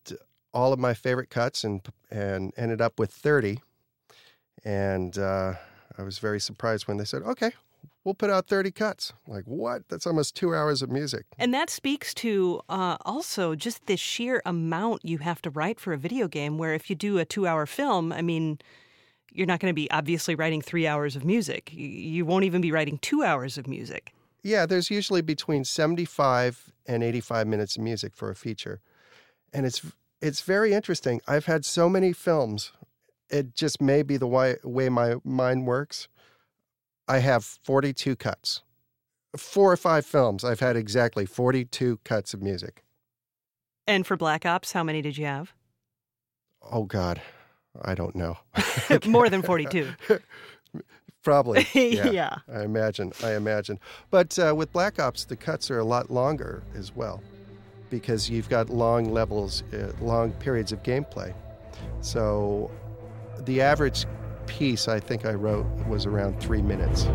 all 0.53 0.73
of 0.73 0.79
my 0.79 0.95
favorite 0.95 1.31
cuts 1.31 1.62
and 1.62 1.87
and 2.11 2.53
ended 2.57 2.81
up 2.81 2.99
with 2.99 3.12
30 3.12 3.61
and 4.64 5.16
uh, 5.19 5.55
I 5.99 6.03
was 6.03 6.19
very 6.19 6.40
surprised 6.40 6.88
when 6.88 6.97
they 6.97 7.05
said, 7.05 7.23
okay, 7.23 7.53
we'll 8.05 8.14
put 8.14 8.31
out 8.31 8.47
30 8.47 8.71
cuts. 8.71 9.12
Like, 9.27 9.45
what? 9.45 9.88
That's 9.88 10.07
almost 10.07 10.37
two 10.37 10.55
hours 10.55 10.83
of 10.83 10.90
music. 10.90 11.27
And 11.38 11.53
that 11.53 11.71
speaks 11.71 12.14
to 12.14 12.61
uh, 12.69 12.97
also 13.05 13.55
just 13.55 13.87
the 13.87 13.97
sheer 13.97 14.42
amount 14.47 15.05
you 15.05 15.19
have 15.19 15.42
to 15.42 15.51
write 15.51 15.81
for 15.81 15.92
a 15.92 15.99
video 15.99 16.29
game, 16.29 16.59
where 16.59 16.75
if 16.75 16.88
you 16.88 16.97
do 16.97 17.19
a 17.19 17.25
two 17.25 17.47
hour 17.47 17.66
film, 17.66 18.12
I 18.12 18.23
mean, 18.23 18.59
you're 19.33 19.47
not 19.47 19.61
going 19.61 19.71
to 19.71 19.75
be 19.75 19.90
obviously 19.90 20.35
writing 20.35 20.62
three 20.62 20.87
hours 20.87 21.16
of 21.16 21.25
music. 21.25 21.71
You 21.73 22.25
won't 22.25 22.45
even 22.45 22.61
be 22.61 22.73
writing 22.73 22.99
two 22.99 23.23
hours 23.23 23.59
of 23.59 23.66
music. 23.66 24.12
Yeah, 24.42 24.64
there's 24.64 24.90
usually 24.90 25.23
between 25.23 25.64
75 25.64 26.73
and 26.87 27.03
85 27.03 27.47
minutes 27.49 27.77
of 27.77 27.83
music 27.83 28.14
for 28.14 28.31
a 28.31 28.35
feature. 28.37 28.81
And 29.53 29.66
it's 29.66 29.83
it's 30.23 30.40
very 30.40 30.73
interesting. 30.73 31.21
I've 31.29 31.45
had 31.45 31.64
so 31.64 31.88
many 31.88 32.12
films 32.12 32.73
it 33.31 33.55
just 33.55 33.81
may 33.81 34.03
be 34.03 34.17
the 34.17 34.27
way, 34.27 34.57
way 34.62 34.89
my 34.89 35.17
mind 35.25 35.67
works. 35.67 36.09
I 37.09 37.19
have 37.19 37.45
42 37.45 38.17
cuts. 38.17 38.62
Four 39.37 39.73
or 39.73 39.77
five 39.77 40.07
films, 40.07 40.45
I've 40.45 40.61
had 40.61 40.77
exactly 40.77 41.27
42 41.27 42.01
cuts 42.05 42.35
of 42.35 42.43
music. 42.43 42.85
And 43.87 44.07
for 44.07 44.17
Black 44.17 44.45
Ops, 44.45 44.73
how 44.73 44.83
many 44.83 45.03
did 45.03 45.17
you 45.17 45.27
have? 45.27 45.53
Oh, 46.62 46.85
God. 46.85 47.21
I 47.83 47.95
don't 47.95 48.17
know. 48.17 48.39
More 49.07 49.29
than 49.29 49.43
42. 49.43 49.89
Probably. 51.23 51.67
Yeah, 51.75 52.11
yeah, 52.11 52.37
I 52.53 52.62
imagine. 52.62 53.12
I 53.21 53.35
imagine. 53.35 53.81
But 54.11 54.39
uh, 54.39 54.55
with 54.55 54.73
Black 54.73 55.01
Ops, 55.01 55.25
the 55.25 55.35
cuts 55.35 55.73
are 55.73 55.81
a 55.81 55.85
lot 55.85 56.09
longer 56.09 56.62
as 56.77 56.95
well 56.95 57.21
because 57.91 58.31
you've 58.31 58.49
got 58.49 58.71
long 58.71 59.12
levels, 59.12 59.65
uh, 59.73 59.91
long 60.01 60.31
periods 60.35 60.71
of 60.71 60.85
gameplay. 60.85 61.35
So 62.01 62.71
the 63.44 63.61
average 63.61 64.07
piece 64.46 64.88
I 64.88 65.01
think 65.01 65.27
I 65.27 65.33
wrote 65.33 65.66
was 65.87 66.07
around 66.07 66.40
three 66.40 66.62
minutes. 66.62 67.07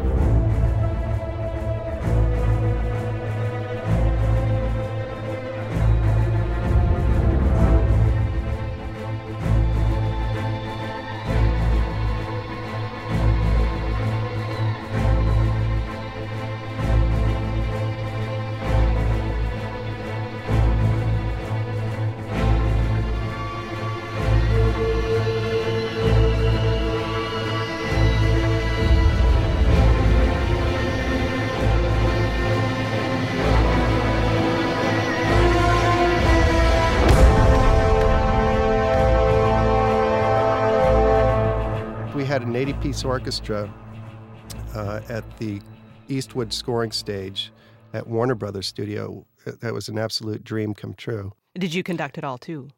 Had 42.31 42.43
an 42.43 42.55
80 42.55 42.73
piece 42.75 43.03
orchestra 43.03 43.69
uh, 44.73 45.01
at 45.09 45.37
the 45.37 45.59
Eastwood 46.07 46.53
scoring 46.53 46.93
stage 46.93 47.51
at 47.91 48.07
Warner 48.07 48.35
Brothers 48.35 48.67
Studio. 48.67 49.25
That 49.45 49.73
was 49.73 49.89
an 49.89 49.97
absolute 49.97 50.41
dream 50.41 50.73
come 50.73 50.93
true. 50.93 51.33
Did 51.55 51.73
you 51.73 51.83
conduct 51.83 52.17
it 52.17 52.23
all 52.23 52.37
too? 52.37 52.69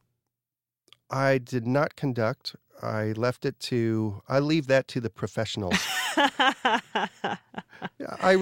I 1.12 1.38
did 1.38 1.68
not 1.68 1.96
conduct. 1.96 2.56
I 2.82 3.12
left 3.12 3.46
it 3.46 3.60
to, 3.60 4.24
I 4.28 4.40
leave 4.40 4.66
that 4.66 4.88
to 4.88 5.00
the 5.00 5.12
professionals. 5.12 5.78
I, 6.18 6.88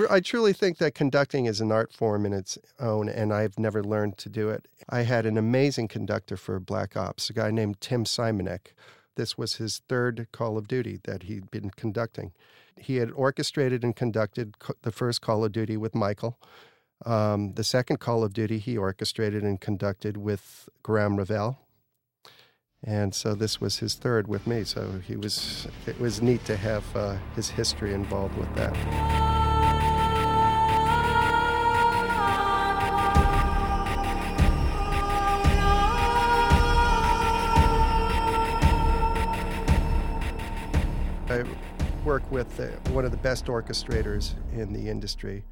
I 0.10 0.22
truly 0.22 0.54
think 0.54 0.78
that 0.78 0.96
conducting 0.96 1.46
is 1.46 1.60
an 1.60 1.74
art 1.74 1.92
form 1.92 2.26
in 2.26 2.32
its 2.32 2.58
own, 2.80 3.10
and 3.10 3.34
I've 3.34 3.60
never 3.60 3.84
learned 3.84 4.18
to 4.20 4.30
do 4.30 4.50
it. 4.50 4.66
I 4.88 5.02
had 5.02 5.26
an 5.26 5.38
amazing 5.38 5.90
conductor 5.90 6.38
for 6.38 6.58
Black 6.62 6.96
Ops, 6.96 7.30
a 7.30 7.34
guy 7.34 7.52
named 7.52 7.82
Tim 7.82 8.06
Simonec. 8.06 8.68
This 9.22 9.38
was 9.38 9.58
his 9.58 9.84
third 9.88 10.26
Call 10.32 10.58
of 10.58 10.68
Duty 10.68 11.00
that 11.04 11.22
he'd 11.22 11.52
been 11.52 11.70
conducting. 11.70 12.32
He 12.76 12.96
had 12.96 13.12
orchestrated 13.12 13.84
and 13.84 13.96
conducted 13.96 14.56
the 14.82 14.92
first 14.92 15.22
Call 15.22 15.46
of 15.46 15.52
Duty 15.52 15.78
with 15.78 15.94
Michael. 15.94 16.40
Um, 17.06 17.54
the 17.54 17.64
second 17.64 18.00
Call 18.00 18.24
of 18.24 18.34
Duty 18.34 18.58
he 18.58 18.76
orchestrated 18.76 19.44
and 19.44 19.62
conducted 19.62 20.18
with 20.18 20.68
Graeme 20.82 21.18
Revell. 21.18 21.60
And 22.84 23.14
so 23.14 23.36
this 23.36 23.62
was 23.62 23.78
his 23.78 23.94
third 23.94 24.28
with 24.28 24.48
me. 24.48 24.64
So 24.64 25.00
he 25.06 25.16
was. 25.16 25.68
It 25.86 26.00
was 26.00 26.24
neat 26.24 26.44
to 26.46 26.58
have 26.58 26.84
uh, 26.96 27.18
his 27.36 27.48
history 27.48 27.94
involved 27.94 28.36
with 28.40 28.52
that. 28.56 29.31
With 42.32 42.60
one 42.92 43.04
of 43.04 43.12
the 43.12 43.18
best 43.18 43.46
orchestrators 43.46 44.34
in 44.54 44.72
the 44.72 44.90
industry, 44.90 45.44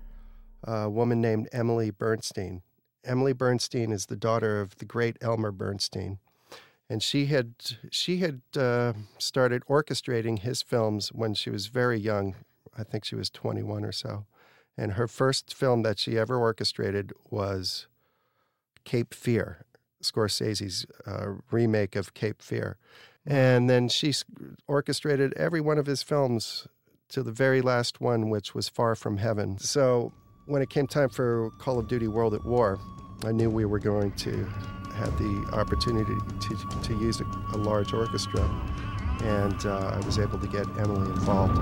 a 0.64 0.90
woman 0.90 1.20
named 1.20 1.50
Emily 1.52 1.92
Bernstein. 1.92 2.62
Emily 3.04 3.34
Bernstein 3.34 3.92
is 3.92 4.06
the 4.06 4.16
daughter 4.16 4.62
of 4.62 4.78
the 4.78 4.86
great 4.86 5.18
Elmer 5.22 5.52
Bernstein, 5.52 6.20
and 6.90 7.04
she 7.04 7.26
had 7.26 7.54
she 7.92 8.18
had 8.18 8.42
uh, 8.56 8.94
started 9.18 9.64
orchestrating 9.70 10.40
his 10.40 10.62
films 10.62 11.10
when 11.10 11.34
she 11.34 11.50
was 11.50 11.68
very 11.68 12.00
young. 12.00 12.36
I 12.78 12.84
think 12.84 13.04
she 13.04 13.16
was 13.16 13.30
21 13.30 13.84
or 13.84 13.92
so, 13.92 14.26
and 14.78 14.94
her 14.94 15.08
first 15.08 15.54
film 15.54 15.84
that 15.84 16.00
she 16.00 16.18
ever 16.18 16.38
orchestrated 16.38 17.12
was 17.30 17.88
Cape 18.86 19.14
Fear, 19.14 19.66
Scorsese's 20.02 20.86
uh, 21.06 21.34
remake 21.52 21.98
of 21.98 22.14
Cape 22.14 22.42
Fear. 22.42 22.78
And 23.26 23.70
then 23.70 23.90
she 23.90 24.14
orchestrated 24.68 25.34
every 25.34 25.62
one 25.62 25.78
of 25.78 25.86
his 25.86 26.02
films 26.02 26.68
to 27.10 27.24
the 27.24 27.32
very 27.32 27.62
last 27.62 28.00
one, 28.02 28.30
which 28.30 28.54
was 28.56 28.70
Far 28.70 28.96
From 28.96 29.18
Heaven. 29.18 29.58
So 29.60 30.14
when 30.46 30.62
it 30.62 30.70
came 30.70 30.88
time 30.88 31.10
for 31.10 31.52
Call 31.60 31.80
of 31.80 31.88
Duty 31.88 32.08
World 32.08 32.34
at 32.34 32.46
War, 32.46 32.80
I 33.26 33.32
knew 33.32 33.50
we 33.50 33.66
were 33.66 33.80
going 33.80 34.14
to 34.14 34.46
have 34.94 35.18
the 35.18 35.50
opportunity 35.54 36.16
to, 36.42 36.82
to 36.84 36.94
use 36.96 37.22
a, 37.22 37.26
a 37.54 37.58
large 37.58 37.94
orchestra. 37.94 38.42
And 39.22 39.66
uh, 39.66 40.00
I 40.02 40.06
was 40.06 40.18
able 40.18 40.40
to 40.40 40.48
get 40.48 40.66
Emily 40.78 41.10
involved. 41.10 41.58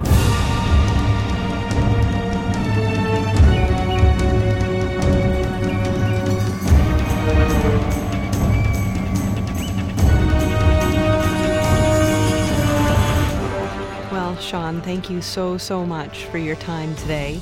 Thank 14.88 15.10
you 15.10 15.21
so, 15.21 15.58
so 15.58 15.86
much 15.86 16.23
for 16.28 16.38
your 16.38 16.56
time 16.56 16.95
today. 16.95 17.41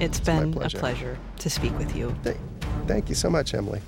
It's, 0.00 0.18
it's 0.18 0.20
been 0.20 0.50
pleasure. 0.50 0.78
a 0.78 0.80
pleasure 0.80 1.18
to 1.40 1.50
speak 1.50 1.76
with 1.76 1.94
you. 1.94 2.16
Thank, 2.22 2.40
thank 2.86 3.08
you 3.10 3.14
so 3.14 3.28
much, 3.28 3.52
Emily. 3.52 3.82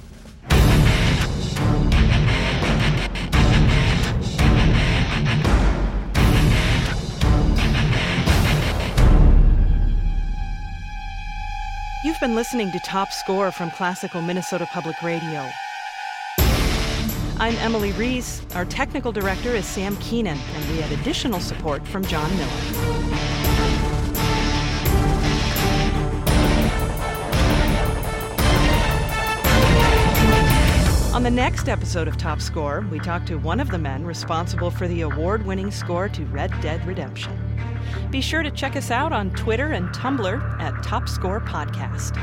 You've 12.05 12.21
been 12.21 12.35
listening 12.35 12.73
to 12.73 12.79
Top 12.81 13.11
Score 13.11 13.51
from 13.53 13.71
Classical 13.71 14.21
Minnesota 14.21 14.67
Public 14.71 15.03
Radio. 15.03 15.49
I'm 17.39 17.55
Emily 17.57 17.93
Reese. 17.93 18.41
Our 18.55 18.65
technical 18.65 19.13
director 19.13 19.51
is 19.51 19.67
Sam 19.67 19.95
Keenan, 19.99 20.39
and 20.55 20.71
we 20.71 20.81
had 20.81 20.91
additional 20.99 21.39
support 21.39 21.87
from 21.87 22.03
John 22.07 22.31
Miller. 22.39 22.51
On 31.15 31.23
the 31.23 31.31
next 31.31 31.69
episode 31.69 32.09
of 32.09 32.17
Top 32.17 32.41
Score, 32.41 32.87
we 32.91 32.99
talk 32.99 33.27
to 33.27 33.37
one 33.37 33.61
of 33.61 33.71
the 33.71 33.79
men 33.79 34.07
responsible 34.07 34.71
for 34.71 34.89
the 34.89 35.03
award 35.03 35.45
winning 35.45 35.71
score 35.71 36.09
to 36.09 36.25
Red 36.27 36.51
Dead 36.63 36.87
Redemption. 36.87 37.39
Be 38.11 38.23
sure 38.23 38.43
to 38.43 38.51
check 38.51 38.77
us 38.77 38.91
out 38.91 39.13
on 39.13 39.31
Twitter 39.33 39.73
and 39.73 39.91
Tumblr 39.91 40.61
at 40.61 40.83
Top 40.83 41.07
Score 41.07 41.43
Podcast. 41.43 42.17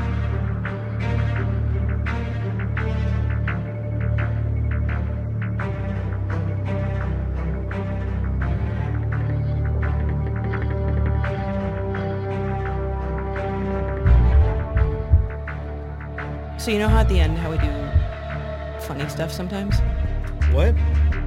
So 16.64 16.70
you 16.70 16.78
know 16.78 16.88
how 16.88 17.00
at 17.00 17.10
the 17.10 17.20
end 17.20 17.36
how 17.36 17.50
we 17.50 17.58
do 17.58 18.86
funny 18.86 19.06
stuff 19.10 19.30
sometimes? 19.30 19.80
What? 20.50 20.74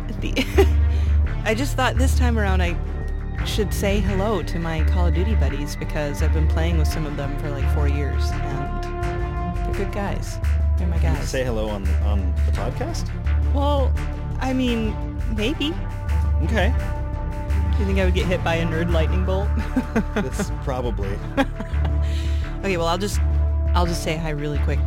At 0.10 0.20
the 0.20 0.34
I 1.46 1.54
just 1.54 1.76
thought 1.76 1.96
this 1.96 2.18
time 2.18 2.40
around 2.40 2.64
I 2.64 2.76
should 3.46 3.72
say 3.72 4.00
hello 4.00 4.42
to 4.42 4.58
my 4.58 4.84
Call 4.86 5.06
of 5.06 5.14
Duty 5.14 5.36
buddies 5.36 5.76
because 5.76 6.24
I've 6.24 6.34
been 6.34 6.48
playing 6.48 6.80
with 6.80 6.88
some 6.88 7.06
of 7.06 7.18
them 7.18 7.38
for 7.38 7.52
like 7.52 7.72
four 7.76 7.88
years 7.88 8.32
and 8.32 8.84
they're 9.64 9.86
good 9.86 9.94
guys. 9.94 10.40
They're 10.76 10.88
my 10.88 10.98
guys. 10.98 11.30
say 11.30 11.44
hello 11.44 11.70
on 11.70 11.88
on 11.98 12.34
the 12.48 12.52
podcast? 12.54 13.08
Well, 13.54 13.94
I 14.40 14.54
mean, 14.54 15.22
maybe. 15.36 15.72
Okay. 16.46 16.74
Do 17.74 17.78
you 17.78 17.86
think 17.86 18.00
I 18.00 18.06
would 18.06 18.16
get 18.16 18.26
hit 18.26 18.44
by 18.44 18.56
a 18.56 18.66
nerd 18.66 18.92
lightning 18.92 19.24
bolt? 19.24 19.50
That's 20.16 20.50
probably. 20.64 21.16
okay, 22.64 22.78
well 22.78 22.88
I'll 22.88 22.98
just 22.98 23.22
I'll 23.76 23.86
just 23.86 24.04
say 24.04 24.18
hi 24.18 24.32
really 24.32 24.58
quick. 24.64 24.80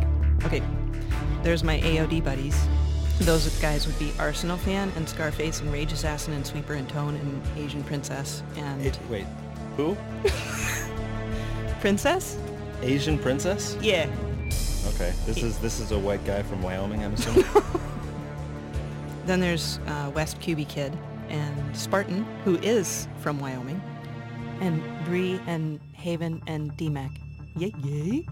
Okay, 0.45 0.61
there's 1.43 1.63
my 1.63 1.79
AOD 1.81 2.23
buddies. 2.23 2.55
Those 3.19 3.47
guys 3.59 3.85
would 3.85 3.97
be 3.99 4.11
Arsenal 4.17 4.57
fan 4.57 4.91
and 4.95 5.07
Scarface 5.07 5.61
and 5.61 5.71
Rage 5.71 5.91
Assassin 5.91 6.33
and 6.33 6.45
Sweeper 6.45 6.73
and 6.73 6.89
Tone 6.89 7.15
and 7.15 7.41
Asian 7.57 7.83
Princess 7.83 8.41
and 8.57 8.83
It, 8.83 8.97
wait, 9.09 9.25
who? 9.77 9.95
Princess? 11.81 12.37
Asian 12.81 13.17
princess? 13.19 13.77
Yeah. 13.81 14.09
Okay, 14.95 15.13
this 15.27 15.43
is 15.43 15.59
this 15.59 15.79
is 15.79 15.91
a 15.91 15.99
white 15.99 16.23
guy 16.25 16.41
from 16.41 16.63
Wyoming, 16.63 17.03
I'm 17.03 17.13
assuming. 17.13 17.45
Then 19.27 19.39
there's 19.39 19.79
uh, 19.85 20.11
West 20.15 20.39
QB 20.39 20.67
Kid 20.67 20.97
and 21.29 21.77
Spartan, 21.77 22.25
who 22.43 22.57
is 22.57 23.07
from 23.19 23.39
Wyoming, 23.39 23.79
and 24.59 24.81
Bree 25.05 25.39
and 25.45 25.79
Haven 25.93 26.41
and 26.47 26.75
DMAC. 26.75 27.11
Yay, 27.55 27.71
yay. 27.83 28.25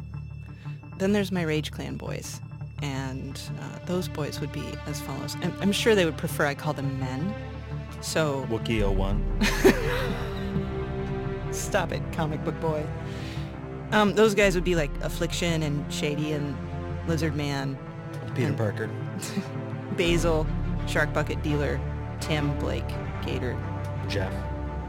Then 1.00 1.14
there's 1.14 1.32
my 1.32 1.44
Rage 1.44 1.72
Clan 1.72 1.96
boys, 1.96 2.42
and 2.82 3.40
uh, 3.62 3.80
those 3.86 4.10
boys 4.10 4.42
would 4.42 4.52
be 4.52 4.66
as 4.86 5.00
follows. 5.00 5.38
I'm, 5.42 5.54
I'm 5.62 5.72
sure 5.72 5.96
they 5.96 6.04
would 6.04 6.18
prefer 6.18 6.46
I 6.46 6.56
call 6.56 6.74
them 6.74 7.00
men. 7.00 7.34
So 8.02 8.46
Wookiee 8.50 8.84
01. 8.84 9.24
stop 11.54 11.94
it, 11.94 12.04
comic 12.12 12.44
book 12.44 12.60
boy. 12.60 12.86
Um, 13.94 14.14
those 14.14 14.36
guys 14.36 14.56
would 14.56 14.66
be 14.66 14.76
like 14.76 14.92
Affliction 15.02 15.64
and 15.64 15.92
Shady 15.92 16.34
and 16.34 16.54
Lizard 17.08 17.34
Man, 17.34 17.78
Peter 18.36 18.52
Parker. 18.52 18.90
Basil, 19.98 20.46
Shark 20.86 21.14
Bucket 21.14 21.42
Dealer, 21.42 21.80
Tim, 22.20 22.58
Blake, 22.60 22.88
Gator, 23.26 23.58
Jeff. 24.10 24.34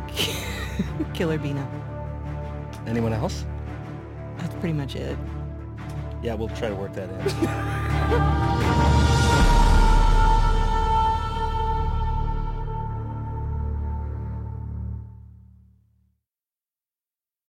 Killer 1.14 1.38
Bina. 1.38 1.68
Anyone 2.88 3.12
else? 3.12 3.44
That's 4.38 4.55
pretty 4.57 4.73
much 4.73 4.96
it. 4.96 5.16
Yeah, 6.22 6.35
we'll 6.35 6.48
try 6.48 6.68
to 6.68 6.74
work 6.74 6.92
that 6.94 7.09
in. 7.09 9.11